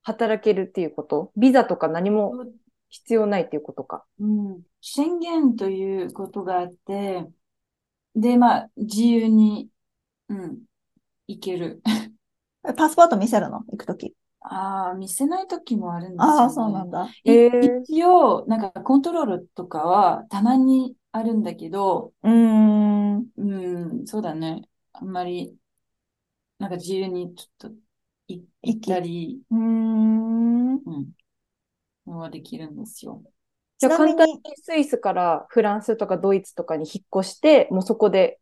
[0.03, 1.33] 働けるっていうこと？
[1.37, 2.35] ビザとか何も
[2.89, 4.05] 必要ないっていうことか？
[4.21, 4.63] うん。
[4.81, 7.27] 宣言ということがあって、
[8.15, 9.69] で、まあ、自由に、
[10.31, 10.65] うん、
[11.29, 11.83] 行ける。
[12.77, 13.61] パスポート見せるの？
[13.71, 14.15] 行くとき。
[14.43, 16.55] ああ、見せない時もあるんですああ、よね。
[16.55, 17.09] そうなんだ。
[17.25, 22.31] いへー一応、なんかコントロールとかはたまにあるんだけど、うー
[23.19, 23.31] ん。
[23.37, 24.63] うん、そうだね。
[24.93, 25.59] あんまり、
[26.59, 27.77] なんか自由にちょっと
[28.29, 30.75] い行ったり、うーん。
[30.87, 31.13] うん、
[32.07, 33.23] のはできるんですよ。
[33.79, 38.41] じゃあ簡単にスイスからフランスとかドイツとかに引っ越して、もうそこで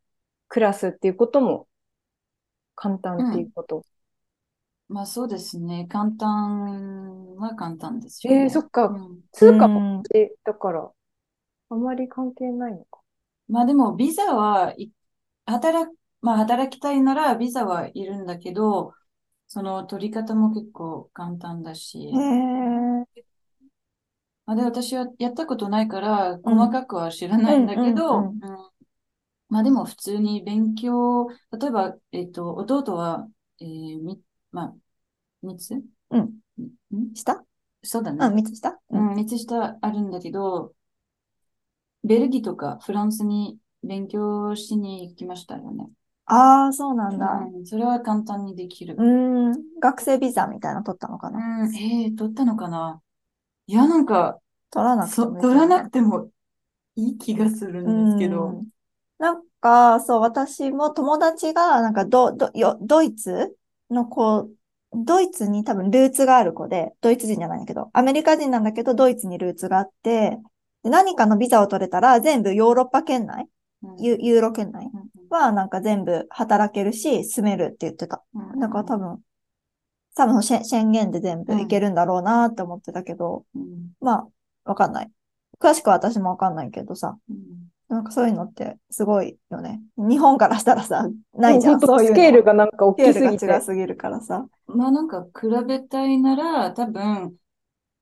[0.48, 1.67] 暮らすっていうことも
[2.78, 3.84] 簡単っていうこと。
[4.88, 5.86] まあそうですね。
[5.90, 8.42] 簡単は簡単ですよね。
[8.44, 8.86] えー、そっか。
[8.86, 10.90] うん通貨もうんえ、だから、
[11.70, 13.00] あまり関係ないのか。
[13.48, 14.90] まあでも、ビザはい、
[15.44, 18.94] 働く、まあ働きたいならビザはいるんだけど、
[19.48, 22.10] その取り方も結構簡単だし。
[24.46, 28.32] まあ、で、私はやったことないから、細かくは知らないんだけど、
[29.48, 33.26] まあでも普通に勉強、例えば、えっと、弟は、
[33.60, 34.20] えー、み、
[34.52, 34.74] まあ、
[35.42, 35.74] 三つ？
[36.10, 36.20] うん。
[36.94, 37.14] ん？
[37.14, 37.44] した
[37.82, 38.26] そうだね。
[38.26, 38.98] うん、三つしたう。
[38.98, 40.74] ん、三つ下あるんだけど、
[42.04, 45.88] ベルギーとかフランスに勉強しに行きましたよね。
[46.26, 47.26] ああ、そうなんだ。
[47.54, 48.96] うん、それは簡単にできる。
[48.98, 49.62] うーん。
[49.80, 51.38] 学生ビザみたいなの取ったのかな？
[51.38, 53.00] うん、えー、取ったのかな？
[53.66, 54.38] いや、なんか、
[54.70, 56.30] 取らなくてそ、も取らなくくても
[56.96, 58.64] いい気がするんですけど。
[59.18, 63.56] なんか、そう、私も友達が、なんかド、ド、よドイツ
[63.90, 64.48] の子、
[64.92, 70.38] ドイツに多分ルーツがある子で、ドイツ人じゃないんだけど、アメリカ人なんだけど、ドイツにルーツがあって、
[70.84, 73.48] で何かのビザを取れたら、全部ヨーロッパ圏内、
[73.82, 74.02] うん。
[74.02, 78.22] ユユーロ圏内うんは、なんか全部働けるし、住めるって言ってた。
[78.34, 79.20] うんだから多分、
[80.14, 83.92] 多分宣言で全部いけるんだろうなって思ってたけど、うん。
[84.00, 84.28] まあ、
[84.64, 85.10] わかんない。
[85.60, 89.80] 詳しくは私もわかんないけどさ、うんなんかそういうのってすごいよね。
[89.96, 91.80] 日本からしたらさ、ないじゃん。
[91.80, 93.52] そういうのスケールがなんか大きすぎてスケール。
[93.54, 94.46] が違すぎるからさ。
[94.66, 97.36] まあなんか比べたいなら、多分、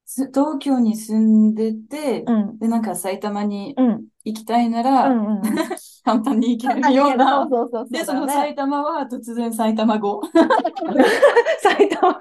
[0.04, 2.58] す東京に住んでて、うん。
[2.58, 4.06] で、なんか埼玉にうん。
[4.24, 5.26] 行きたいなうら、ん。
[5.38, 5.42] うん。
[6.04, 7.46] 簡単に行けるような。
[7.46, 10.20] そうそうそうで、その埼玉は突然埼玉語。
[11.62, 12.18] 埼玉語。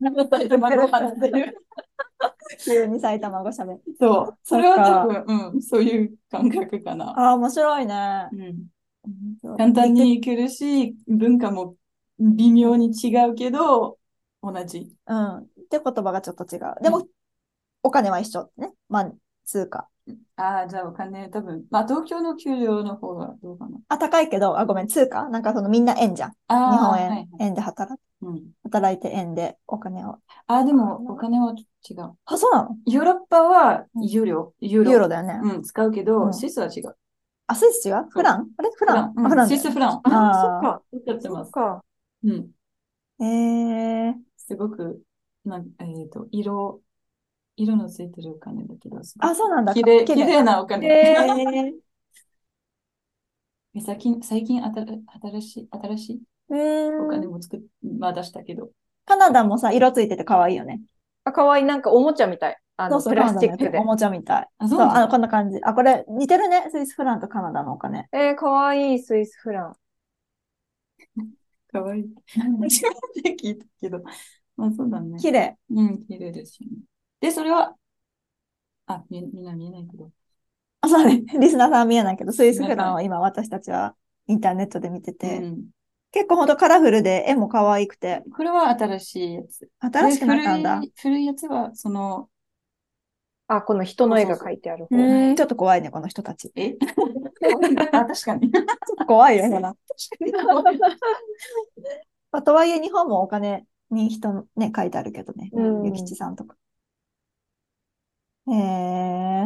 [0.30, 1.56] 埼玉語話せる。
[2.64, 3.82] 急に埼玉語喋る。
[3.98, 4.38] そう。
[4.42, 7.10] それは多分、うん、そういう感覚かな。
[7.10, 8.28] ああ、面白いね。
[9.04, 11.76] うん、簡単に行けるし、文化も
[12.18, 13.98] 微妙に違うけど、
[14.42, 14.92] 同じ。
[15.06, 15.36] うん。
[15.38, 16.82] って言葉がちょっと違う。
[16.82, 17.06] でも、
[17.82, 18.72] お金は一緒ね。
[18.88, 19.12] まあ、
[19.44, 19.88] 通貨。
[20.36, 23.78] ああ、じゃあお金、多分、まあ東京の給料の方がどうかな。
[23.88, 26.30] あ、高いけど、あ、ごめん、通貨なんかそのみんな円じゃん。
[26.30, 27.28] 日本円、はいはい。
[27.40, 28.11] 円で働く。
[28.22, 30.18] うん、働いて円でお金を。
[30.46, 32.16] ああ、でもお金は違う。
[32.24, 32.76] あ、そうなの？
[32.86, 34.90] ヨーロッパはユーロ、ユーロ。
[34.90, 35.40] ユーロだよね。
[35.42, 36.96] うん、使うけど、うんスイスは違う。
[37.48, 38.06] あ、スイス違う？
[38.10, 38.48] フラン？
[38.56, 38.70] あれ？
[38.74, 39.12] フラン？
[39.14, 40.00] フランスイスフラン。
[40.04, 41.02] あー そっか。
[41.04, 41.52] 使ってます。
[41.52, 41.84] か。
[42.24, 42.50] うん。
[43.20, 45.02] えー、すごく、
[45.44, 46.80] なんえっ、と、色、
[47.56, 49.74] 色のついてるお金だけど、あ、そうなんだ。
[49.74, 50.86] 綺麗、綺綺麗麗なお金。
[50.90, 51.74] ええ
[53.74, 56.16] え最近、最近あた新しい、新しい？
[56.16, 56.20] ー、
[56.52, 57.32] お金うん。
[57.32, 57.60] も作っ、
[57.98, 58.70] まあ出したけど。
[59.06, 60.80] カナダもさ、色ついてて可愛いよね。
[61.24, 61.64] あ、かわいい。
[61.64, 62.58] なんかおもちゃみたい。
[62.76, 63.84] あの、そうそう、プラスチックでお。
[63.84, 64.46] もちゃみたい。
[64.58, 65.58] あ、そう、あの、こんな感じ。
[65.62, 66.68] あ、これ似てるね？
[66.70, 68.08] スイスフランとカナダのお金。
[68.12, 69.72] えー、かわいい、スイスフラン。
[71.72, 72.04] かわいい。
[72.26, 72.82] 初
[73.22, 74.02] めて聞いたけど。
[74.56, 75.18] まあそうだね。
[75.18, 75.56] 綺麗。
[75.70, 76.76] うん、綺麗ですよね。
[77.20, 77.74] で、それは、
[78.86, 80.10] あ、み、みんな見えないけど。
[80.80, 81.22] あ、そうね。
[81.38, 83.94] リスナーさんは見えないけど、スイスフランを今私たちは
[84.26, 85.64] インターネットで見てて、うん。
[86.12, 89.68] 結構ほんとカラフルで絵も可愛くて、これは新しいやつ。
[89.80, 90.80] 新しくなったんだ。
[90.80, 92.28] で古い、古いやつは、その、
[93.48, 94.96] あ、この人の絵が描いてある方。
[94.96, 96.50] うちょっと怖いね、この人たち。
[96.50, 96.76] ちえ？
[97.92, 98.50] あ、確かに。
[98.54, 98.64] ょっ
[98.98, 99.74] と怖いよ、ほら。
[102.30, 105.50] まあ、とはいえ日本もお金に人ね、書いてあるけどね。
[105.52, 106.56] うんゆきちさんとか。
[108.48, 109.44] へえ。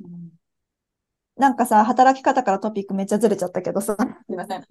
[0.00, 0.33] うん
[1.44, 4.64] なんかさ、働き方からトピックめっちゃずれちゃったけどさ、すいません。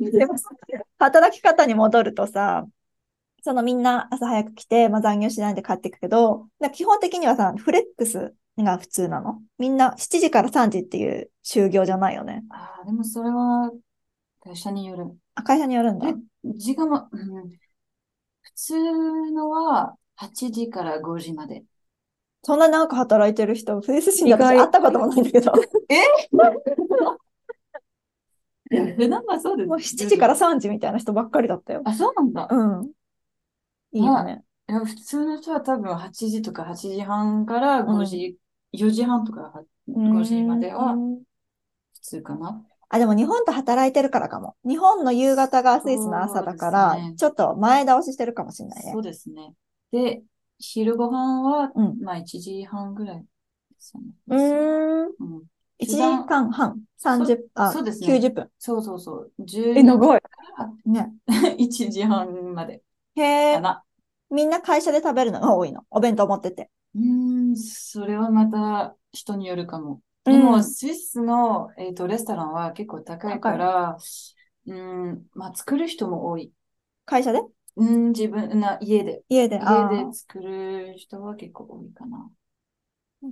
[0.97, 2.65] 働き方に戻るとさ、
[3.43, 9.39] そのみんな朝早く来て、まあ、残業しないで帰っていくけど、基本的にはさ、フレックスが普通なの？
[9.59, 12.43] みんな7時から3時っていう就業じゃないよね。
[12.49, 13.69] あーでもそれは、
[14.41, 15.15] 会社による。
[15.35, 16.09] あ、会社によるんだ。
[16.09, 16.15] え
[16.55, 17.51] 時間も、うん、
[18.41, 21.65] 普通のは8時から5時まで。
[22.43, 25.53] そんななんか働いてる人、フェイスシーン私会ったこともないんだけど、
[28.69, 29.67] 普段はそうです。
[29.67, 31.81] もう7時から3時みたいな人ばっかりだったよ。
[31.85, 32.47] あ、そうなんだ。
[32.49, 32.91] うん。
[33.93, 34.43] いいよね。
[34.67, 38.37] いや普通の人は多分8時とか8時半から5時、
[38.71, 41.15] 4時半とか5時まではうん
[41.93, 42.63] 普通かな。
[42.89, 44.55] あ、でも日本と働いてるからかも。
[44.65, 48.99] 日本の夕方がスイスの朝だから、ちょっと前倒ししてるかもしれないねそ。
[48.99, 49.53] うですね。
[49.91, 50.21] で、
[50.59, 53.25] 昼ご飯は、うんまあ1時半ぐらいで
[53.79, 54.07] すよね。
[54.27, 55.07] うーん。
[55.07, 55.43] うん
[55.79, 56.01] 1時
[56.39, 58.49] 間半、30、あ、そうですね90分。
[58.57, 59.31] そうそうそう。
[59.39, 60.21] 10え、長い。
[60.85, 61.13] ね。
[61.57, 62.81] 1時半まで
[63.15, 63.21] へ
[63.53, 63.61] え。
[64.29, 65.83] みんな会社で食べるのが多いの？
[65.89, 66.69] お弁当持ってて。
[66.95, 70.01] うーん、それはまた人によるかも。
[70.25, 73.97] うんでも、スイスの、えっと、レストランは結構高いから、
[74.65, 76.51] うん、まあ、作る人も多い。
[77.05, 77.41] 会社で？
[77.75, 79.23] うん、自分な、家で。
[79.29, 79.59] 家で。
[79.59, 82.29] あ家ーで作る人は結構多いかな。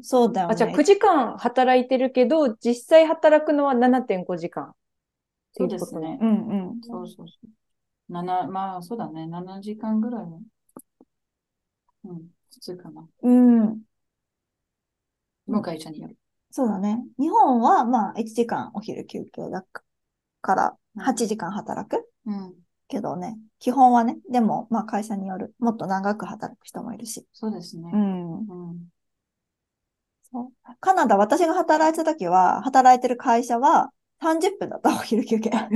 [0.01, 0.53] そうだよね。
[0.53, 4.73] あ、じゃあ9時間働いてるけど、実際働くのは7.5時間。
[5.53, 6.17] そうですね。
[6.21, 6.81] うんうん。
[6.81, 7.49] そうそうそう。
[8.09, 9.27] 七、まあ、そうだね。
[9.27, 10.39] 7時間ぐらいは。
[12.05, 13.07] うん、普通かな。
[13.21, 13.81] うん。
[15.47, 16.17] もう会社による。
[16.51, 17.03] そうだね。
[17.17, 19.83] 日本は、まあ、1時間お昼休憩だか
[20.41, 22.55] からうん8時間働くうん。
[22.91, 27.25] けどね、基本はね、でも、まあ会社による、もっと長く働く人もいるし。
[27.31, 27.97] そうですねう。
[27.97, 28.33] ん。
[28.33, 28.77] うん。
[30.31, 35.49] そうカナダ、私が働いてた時は、働いてる会社は30分だった、お昼休憩。
[35.49, 35.67] えー、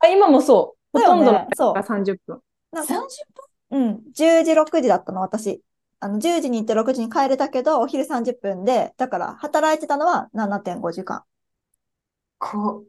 [0.00, 0.98] あ、今もそう。
[0.98, 2.40] ほとんどのそうが30分。
[2.72, 3.06] なんか ?30
[3.70, 5.62] うん、10時、6時だったの、私。
[6.00, 11.22] あの、10時に行って6時に帰れたけど、お昼30分で、だから、働いてたのは7.5時間。
[12.38, 12.84] こ、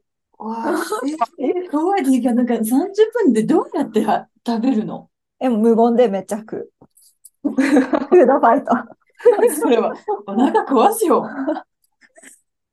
[0.45, 0.83] わあ、
[1.39, 5.09] え、え怖い時間、なんか30分でどうやっては食べるの？
[5.39, 6.71] え、無言でめっちゃ食う。
[7.43, 8.71] フードファイト。
[9.61, 9.93] それは、
[10.27, 11.27] お腹壊すよ。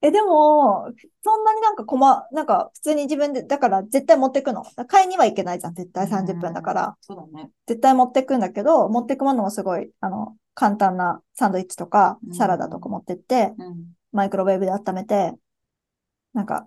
[0.01, 0.93] え、でも、
[1.25, 2.01] そんなになんか困、
[2.31, 4.65] なんか普通に自分で、だから絶対持ってくの。
[4.87, 6.97] 買いには行けないじゃん、絶対30分だから。
[7.01, 7.51] そうだね。
[7.67, 13.93] 絶対持ってくんだけど、持ってくものもすごい、あの、簡単なサンドイッチとかう、んサラダとか持ってって、うん。
[14.13, 15.35] マイクロウェーブで温めて、
[16.33, 16.67] なんか、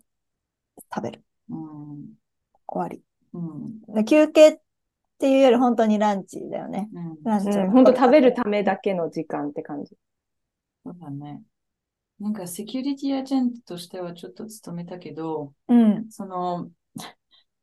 [0.94, 1.24] 食べる。
[1.50, 2.14] うん。
[2.68, 3.02] 終わり。
[3.34, 3.82] うん。
[3.94, 4.58] で休憩っ
[5.20, 6.90] ていうより本当にランチだよね。
[6.94, 7.24] うん。
[7.24, 9.96] ランチをうん、本当食べるためだけの時間って感じ。
[10.84, 11.44] そうだね。
[12.20, 16.12] なんか、セキュリティアジェントとしてはちょっと勤めたけど、うん。
[16.12, 16.70] その、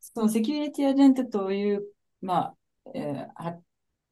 [0.00, 1.84] そのセキュリティアジェントという、
[2.20, 2.54] まあ、
[2.94, 3.58] えーは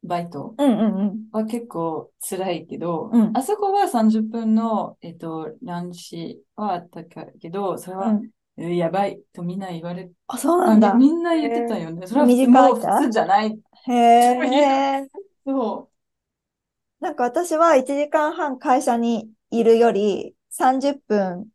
[0.05, 1.29] バイトうんうんうん。
[1.33, 10.95] は結構辛いけど、うんあそこは30分の、えっと、ランチはあったけど、それは、うんえーやばいとみんな言われあ、そうなあんだ。
[10.95, 12.07] みんな言ってたよね。
[12.07, 13.59] それは短いもう普通じゃない。
[13.87, 15.09] へえ。
[15.45, 15.91] そ
[17.01, 21.49] なんか私は1時間半会社にいるより30分、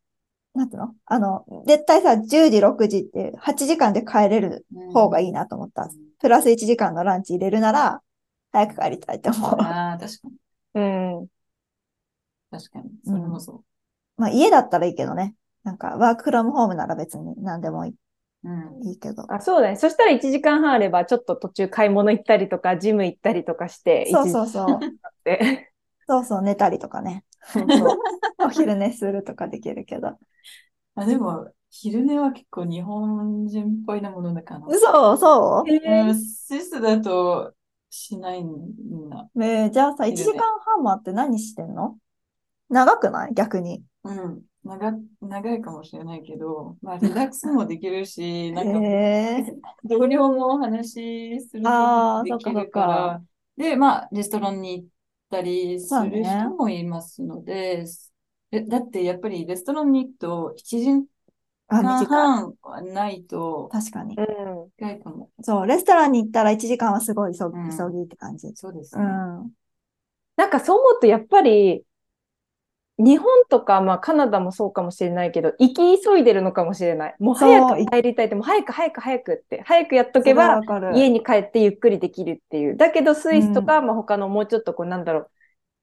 [0.54, 0.95] なんていうの？
[1.06, 4.93] あの、絶対さ、10時、6時って8時間で帰れるう。
[4.93, 5.89] 方がいいなと思った。
[6.20, 8.02] プラス1時間のランチ入れるなら、
[8.52, 9.58] 早く帰りたいと思う。
[9.62, 10.38] ああ、確かに。
[10.74, 10.80] う
[11.24, 11.30] ん。
[12.49, 12.91] 確かに。
[13.04, 13.64] それもそ
[14.18, 15.36] まあ家だったらいいけどね。
[15.64, 17.95] なんかワークフロムホームなら別に何でもいい
[18.43, 18.49] う。
[18.49, 18.53] う
[18.84, 18.88] ん。
[18.88, 19.32] いいけど。
[19.32, 19.76] あ、そうだね。
[19.76, 24.97] そしたら1時間半あれば、ちょっと途中買い物行ったりとか、ジム行ったりとかして、そう1そうそう。
[25.24, 25.72] で。
[26.07, 27.24] そうそう、寝たりとかね。
[27.41, 27.99] そうそう。
[28.45, 30.18] お昼寝するとかできるけど。
[30.95, 34.62] あ、でも、昼寝は結構日本人っぽいなものだから。
[34.68, 37.53] 嘘そううん、シスだと
[37.89, 39.30] しないみんな。
[39.38, 41.97] えーじゃあさ、1昼寝時間半もあって何してんの？
[42.70, 43.34] 長くない？
[43.34, 43.84] 逆に。
[44.03, 44.43] うん。
[44.64, 44.91] 長、
[45.22, 48.86] 長いかもしれないけど、まあ、リラックスもできるし、 なんか、
[49.84, 53.24] 同僚もお話しすることできるそっかそっかから、
[53.57, 54.89] で、まあ、レストランに行っ
[55.30, 57.86] たりする人もいますので、
[58.51, 61.07] えだってやっぱりレストランに行くと7時
[61.68, 62.41] あ、間2時間。
[62.41, 64.16] 半はないと確かに。
[64.16, 64.72] うん。
[64.78, 65.32] 深いかも。
[65.43, 68.47] そう、レストランに行ったら1時間はすごい急ぎ、うん急ぎって感じ。
[68.47, 69.22] うそうですね。
[69.47, 69.53] ん。
[70.36, 71.86] なんかそう思うと、やっぱり、
[73.04, 77.16] 日本とか、まあカナダもそうかもしれないけど、行き急いでるのかもしれない。
[77.20, 80.62] もう早く入りたいって、もう早く早く早くって、早くやっとけば。
[80.93, 82.78] 家に帰ってゆっくりできるっていう。
[82.78, 85.28] だけど、スイスとか、まあ他のもうちょっとこう、なんだろ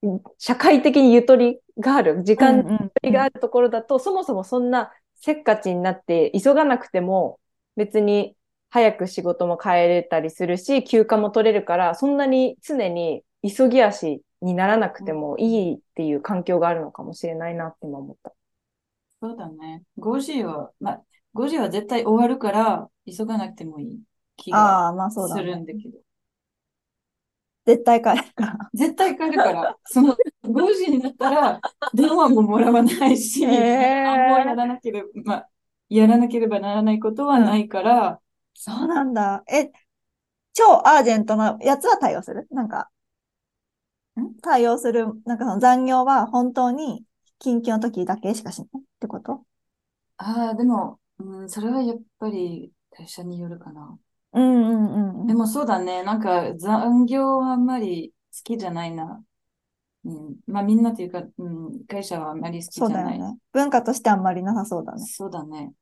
[0.02, 7.40] う、社会的にゆとりがある、時間にゆとりがあるところだと、そもそもそんなせっかちになって、急がなくても、
[7.76, 8.36] 別に
[8.70, 18.34] 早く仕事も帰れたりするし、休暇も取れるから、そんなに常に急ぎ足にならなくてもいいっていう環境があるのかもしれないなって今思った。
[19.20, 19.82] そうだね。
[19.98, 24.02] 5時は、まあ、5時は絶対終わるから、急がなくてもいい
[24.36, 25.56] 気がああ、まあそうだするね。
[25.56, 25.98] んだけど。
[27.66, 28.58] 絶対帰るから。
[28.74, 31.60] 絶対帰るから、その5時になったら、
[31.92, 35.50] 電話ももらわないし、へーあんまやらなければ、まあ、
[35.88, 38.20] やらなければならないことはないから、
[38.54, 39.44] そうなんだ。
[39.50, 39.70] え、
[40.54, 42.46] 超アージェントなやつは対応する？
[42.50, 42.97] なんか、ん
[44.42, 47.04] 対応する、なんかその残業は本当に
[47.40, 49.44] 緊急の時だけしかしないってこと？
[50.16, 53.98] ああ、でも、うん、それはやっぱり会社によるかな。
[54.32, 55.26] うんうんうんうん。
[55.26, 59.22] でもそうだね、なんか残業はあんまり好きじゃないな。
[60.04, 62.94] うん、まあみんなというか、うん、会社はあんまり好きじゃない。
[62.94, 63.38] そうだよね。
[63.52, 65.04] 文化としてあんまりなさそうだね。
[65.06, 65.72] そうだね。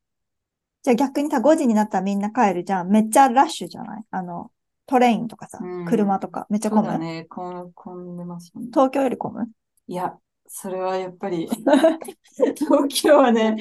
[0.82, 2.88] じゃあ逆にさ、5時になったらみんな帰るじゃん。
[2.88, 4.04] めっちゃラッシュじゃない？
[4.10, 4.50] あの、
[4.86, 6.90] トレインとかさうん、車とかめっちゃそ混む。
[6.90, 8.68] うだね、こん混んでますよね。
[8.72, 9.48] 東京より混む？
[9.88, 10.16] いや、
[10.46, 11.48] それはやっぱり、
[12.56, 13.56] 東京はね、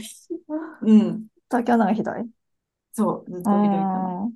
[0.81, 2.29] うん、東京の方がひどい？
[2.93, 4.31] そう、ずっとひどいかな。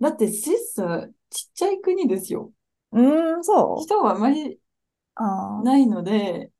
[0.00, 2.52] だってスイスはちっちゃい国ですよ。
[2.92, 4.58] うーん、そう人はあまり。
[5.62, 6.50] ないので、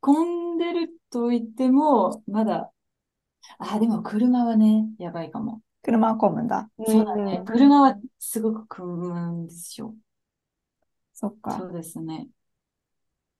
[0.00, 2.72] 混んでると言っても、まだ、
[3.58, 5.62] あ、でも車はね、やばいかも。
[5.88, 6.68] 車は混むんだ。
[6.86, 7.42] そうだね。
[7.46, 9.94] 車はすごく混むんですよ。
[11.14, 11.66] そっかそ。
[11.66, 12.28] うですね。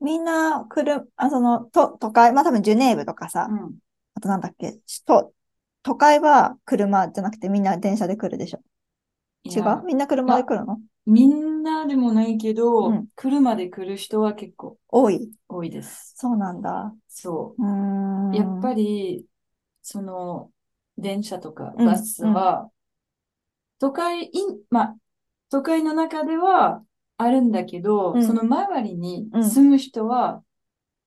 [0.00, 3.78] みんな、車、あ、その、と、都会、まあ多分ジュネーブとかさう、ん。
[4.14, 5.32] あとなんだっけ、都、
[5.82, 8.60] 都会は車じゃなくてみんな電車で来るでしょ。
[9.44, 9.84] 違う？
[9.84, 10.80] みんな車で来るの？
[11.06, 15.30] みんなでもないけど、うん車で来る人は結構多い。
[15.48, 16.14] 多いです。
[16.16, 16.92] そうなんだ。
[17.08, 18.32] そうーん。
[18.32, 18.36] う。
[18.36, 19.26] やっぱり、
[19.82, 20.52] その、
[20.98, 22.70] 電車とかうんバスは、
[23.78, 24.30] 都会、い
[24.70, 24.96] まあ、
[25.50, 26.82] 都会の中では
[27.16, 30.42] あるんだけど、うんその周りにうん住む人は、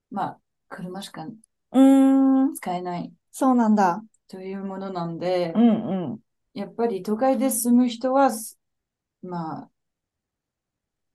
[0.10, 0.40] まあ、
[0.70, 2.54] 車しかうーん。
[2.56, 4.04] 使えないそうなんだ。
[4.28, 6.20] というものなんで、うんうん。
[6.54, 8.58] やっぱり都会で住む人は、す
[9.22, 9.70] まあ、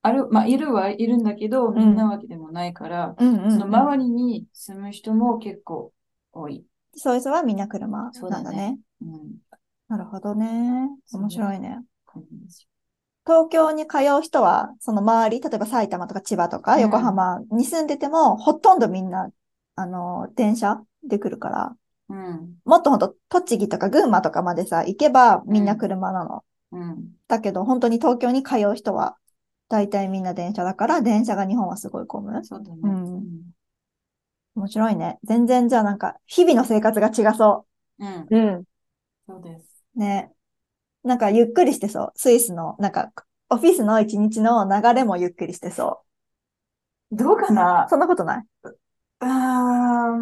[0.03, 3.51] ある、まあ、いるはいるんだけど、みんなわけでもないから、うん。
[3.51, 5.93] その周りに住む人も結構
[6.33, 6.65] 多い。
[6.97, 8.45] そういう人はみんな車なんだね。
[8.45, 9.37] だねうん。
[9.89, 10.89] なるほどね。
[11.13, 11.83] 面白いね。
[13.25, 19.31] 東京に通う人は、その周り、例えば埼玉とか千葉とかうん横浜に住んでても、ほとんどみんな、
[19.75, 21.77] あの、電車で来るから、
[22.09, 22.55] うん。
[22.65, 26.45] もっとほんと栃木とか群馬とかまでさ、行けばみんな車なの。
[26.73, 27.09] うん。
[27.27, 29.17] だけど、本当に東京に通う人は、
[29.69, 32.45] 大体みんな電車だから、電車が日本はすごい混む。
[32.45, 32.81] そうだね。
[32.83, 33.56] うん
[34.57, 35.19] 面白いね。
[35.23, 37.67] 全然じゃあなんか、日々の生活が違そ
[37.99, 38.27] うん。
[38.31, 38.65] うん。
[39.27, 39.85] そうです。
[39.95, 40.01] う。
[40.01, 40.33] ね。
[41.05, 42.13] なんかゆっくりしてそう。
[42.17, 43.13] スイスの、なんか、
[43.51, 46.03] オフィスの一日の流れもゆっくりしてそ
[47.13, 47.85] どうかな？
[47.87, 47.89] う。
[47.89, 48.45] そんなことない？
[49.21, 49.27] あ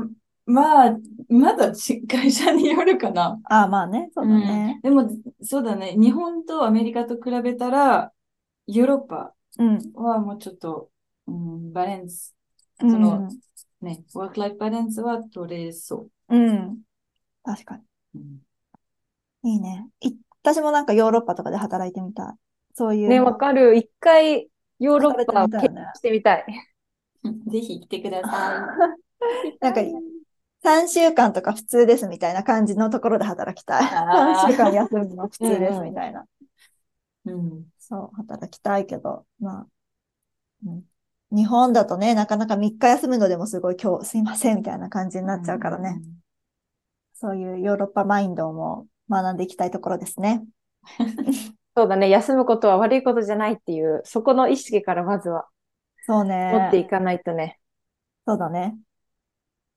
[0.04, 0.08] ー
[0.46, 0.96] まあ、
[1.30, 3.40] まだち会社によるかな。
[3.44, 4.10] ああ、まあね。
[4.14, 4.80] そうだね。
[4.82, 5.08] でも、
[5.40, 5.96] そうだね。
[5.96, 8.12] 日本とアメリカと比べたら、
[8.66, 9.78] ヨーロッパうん。
[9.94, 10.90] はもうちょっと、
[11.26, 12.34] うん、バランス、
[12.80, 13.28] うん。
[13.84, 16.82] ね、ワークライフバランスは取れそうん。
[17.44, 17.80] 確か
[18.14, 18.18] う。
[18.18, 18.42] うん
[19.42, 19.54] に。
[19.54, 19.88] いいね。
[20.00, 20.12] い
[20.42, 22.34] 私もなんかヨーロッパとかで働いてみたい。
[22.74, 23.24] そういうね、の。
[23.24, 23.76] わかる。
[23.76, 26.46] 一回、ヨーロッパを経験してみたい。
[27.50, 28.66] ぜひ来てくださ
[29.60, 29.80] なんか、
[30.62, 33.82] 3週間とか普通ですみたいな感じのところで働きたい。
[33.84, 36.26] あー3週間休むの普通ですうんうんみたいな。
[37.26, 37.30] い。
[37.30, 37.66] うん。
[37.78, 39.66] そう、働きたいけど、まあ、
[40.66, 40.84] うん。
[41.34, 46.00] 日本だとね、なかなか3日休むのでもすごい今日すいませんみたいな感じになっちゃうからね。
[47.14, 50.44] そういうヨーロッパマインドも学んでいきたいところですね。
[51.76, 52.08] そうだね。
[52.08, 55.46] 休むことは悪いことじゃないっていう、そこの意識からまずは
[56.06, 56.52] そうね。
[56.52, 57.58] 持っていかないとね。
[58.26, 58.76] そうだね。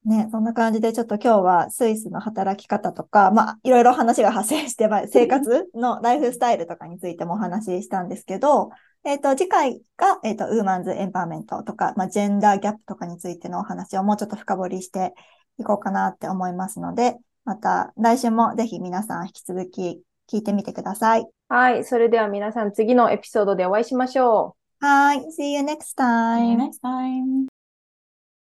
[0.08, 8.70] ね、そんな感じでちょっと今日はスイスの働き方とか、まあ、いろいろ話が発生して、まあ生活のライフスタイルとかについてもお話ししたんですけど、
[9.04, 15.14] えっと、次回が、えっと、ウーマンズエンパワーメントとか、まあ、ジェンダーギャップとかについてのお話をもうちょっと深掘りして
[15.60, 20.02] いこうかなって思いますので、また来週もぜひ皆さん引き続き
[20.32, 21.28] 聞いてみてください。
[21.50, 21.84] はい。
[21.84, 24.86] それでは皆さん次のエピソードでお会いしましょう。
[24.86, 25.20] はい。
[25.38, 26.58] See you next See you time.
[26.58, 27.57] next time.